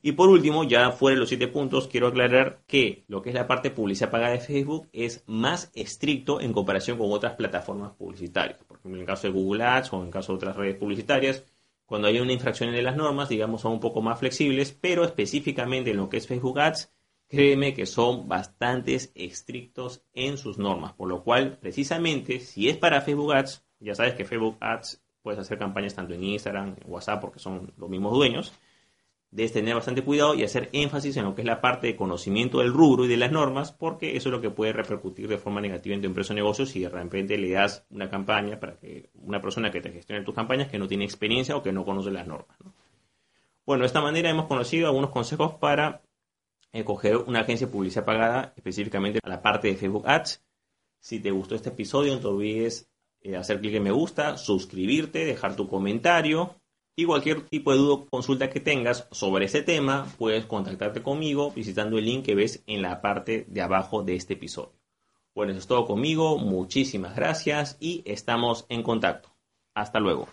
Y 0.00 0.12
por 0.12 0.28
último, 0.28 0.62
ya 0.62 0.92
fuera 0.92 1.16
de 1.16 1.20
los 1.20 1.28
siete 1.28 1.48
puntos, 1.48 1.88
quiero 1.88 2.06
aclarar 2.06 2.60
que 2.68 3.02
lo 3.08 3.20
que 3.20 3.30
es 3.30 3.34
la 3.34 3.48
parte 3.48 3.72
publicidad 3.72 4.12
pagada 4.12 4.30
de 4.30 4.38
Facebook 4.38 4.88
es 4.92 5.24
más 5.26 5.72
estricto 5.74 6.40
en 6.40 6.52
comparación 6.52 6.98
con 6.98 7.10
otras 7.10 7.32
plataformas 7.32 7.94
publicitarias. 7.94 8.58
Por 8.58 8.78
ejemplo, 8.78 8.98
en 8.98 9.00
el 9.00 9.08
caso 9.08 9.26
de 9.26 9.32
Google 9.32 9.64
Ads 9.64 9.92
o 9.92 10.00
en 10.02 10.06
el 10.06 10.12
caso 10.12 10.32
de 10.32 10.36
otras 10.36 10.54
redes 10.54 10.76
publicitarias, 10.76 11.42
cuando 11.84 12.06
hay 12.06 12.20
una 12.20 12.32
infracción 12.32 12.70
de 12.70 12.82
las 12.82 12.96
normas, 12.96 13.28
digamos, 13.28 13.62
son 13.62 13.72
un 13.72 13.80
poco 13.80 14.02
más 14.02 14.20
flexibles, 14.20 14.70
pero 14.80 15.04
específicamente 15.04 15.90
en 15.90 15.96
lo 15.96 16.08
que 16.08 16.18
es 16.18 16.28
Facebook 16.28 16.60
Ads, 16.60 16.93
créeme 17.34 17.74
que 17.74 17.86
son 17.86 18.28
bastante 18.28 18.98
estrictos 19.14 20.02
en 20.12 20.38
sus 20.38 20.58
normas, 20.58 20.92
por 20.94 21.08
lo 21.08 21.22
cual 21.22 21.58
precisamente 21.58 22.40
si 22.40 22.68
es 22.68 22.76
para 22.76 23.00
Facebook 23.00 23.34
Ads, 23.34 23.64
ya 23.80 23.94
sabes 23.94 24.14
que 24.14 24.24
Facebook 24.24 24.56
Ads 24.60 25.02
puedes 25.22 25.40
hacer 25.40 25.58
campañas 25.58 25.94
tanto 25.94 26.14
en 26.14 26.22
Instagram, 26.22 26.76
en 26.80 26.90
WhatsApp, 26.90 27.20
porque 27.20 27.38
son 27.38 27.72
los 27.76 27.88
mismos 27.88 28.12
dueños, 28.12 28.52
debes 29.30 29.52
tener 29.52 29.74
bastante 29.74 30.02
cuidado 30.02 30.34
y 30.34 30.44
hacer 30.44 30.68
énfasis 30.72 31.16
en 31.16 31.24
lo 31.24 31.34
que 31.34 31.40
es 31.40 31.46
la 31.46 31.60
parte 31.60 31.88
de 31.88 31.96
conocimiento 31.96 32.58
del 32.58 32.72
rubro 32.72 33.04
y 33.04 33.08
de 33.08 33.16
las 33.16 33.32
normas, 33.32 33.72
porque 33.72 34.16
eso 34.16 34.28
es 34.28 34.32
lo 34.32 34.40
que 34.40 34.50
puede 34.50 34.72
repercutir 34.72 35.26
de 35.26 35.38
forma 35.38 35.60
negativa 35.60 35.94
en 35.94 36.02
tu 36.02 36.06
empresa 36.06 36.32
o 36.32 36.36
negocio 36.36 36.66
si 36.66 36.80
de 36.80 36.88
repente 36.88 37.36
le 37.36 37.50
das 37.50 37.84
una 37.90 38.08
campaña 38.08 38.60
para 38.60 38.76
que 38.76 39.10
una 39.14 39.40
persona 39.40 39.72
que 39.72 39.80
te 39.80 39.90
gestione 39.90 40.24
tus 40.24 40.34
campañas 40.34 40.68
que 40.68 40.78
no 40.78 40.86
tiene 40.86 41.04
experiencia 41.04 41.56
o 41.56 41.62
que 41.62 41.72
no 41.72 41.84
conoce 41.84 42.12
las 42.12 42.28
normas. 42.28 42.56
Bueno, 43.66 43.82
de 43.82 43.86
esta 43.86 44.00
manera 44.00 44.30
hemos 44.30 44.46
conocido 44.46 44.86
algunos 44.86 45.10
consejos 45.10 45.54
para 45.54 46.02
coger 46.82 47.18
una 47.18 47.40
agencia 47.40 47.66
de 47.66 47.72
publicidad 47.72 48.04
pagada, 48.04 48.54
específicamente 48.56 49.20
a 49.22 49.28
la 49.28 49.42
parte 49.42 49.68
de 49.68 49.76
Facebook 49.76 50.08
Ads. 50.08 50.42
Si 50.98 51.20
te 51.20 51.30
gustó 51.30 51.54
este 51.54 51.68
episodio, 51.68 52.14
no 52.14 52.20
te 52.20 52.26
olvides 52.26 52.88
eh, 53.20 53.36
hacer 53.36 53.60
clic 53.60 53.74
en 53.74 53.82
me 53.82 53.90
gusta, 53.90 54.36
suscribirte, 54.36 55.24
dejar 55.24 55.56
tu 55.56 55.68
comentario 55.68 56.56
y 56.96 57.06
cualquier 57.06 57.42
tipo 57.48 57.72
de 57.72 57.78
duda 57.78 57.94
o 57.94 58.06
consulta 58.06 58.50
que 58.50 58.60
tengas 58.60 59.08
sobre 59.10 59.46
ese 59.46 59.62
tema, 59.62 60.06
puedes 60.18 60.46
contactarte 60.46 61.02
conmigo 61.02 61.50
visitando 61.50 61.98
el 61.98 62.04
link 62.04 62.24
que 62.24 62.34
ves 62.34 62.62
en 62.66 62.82
la 62.82 63.00
parte 63.00 63.46
de 63.48 63.62
abajo 63.62 64.02
de 64.02 64.14
este 64.14 64.34
episodio. 64.34 64.72
Bueno, 65.34 65.52
eso 65.52 65.60
es 65.60 65.66
todo 65.66 65.86
conmigo, 65.86 66.38
muchísimas 66.38 67.16
gracias 67.16 67.76
y 67.80 68.02
estamos 68.04 68.66
en 68.68 68.82
contacto. 68.82 69.34
Hasta 69.74 69.98
luego. 69.98 70.28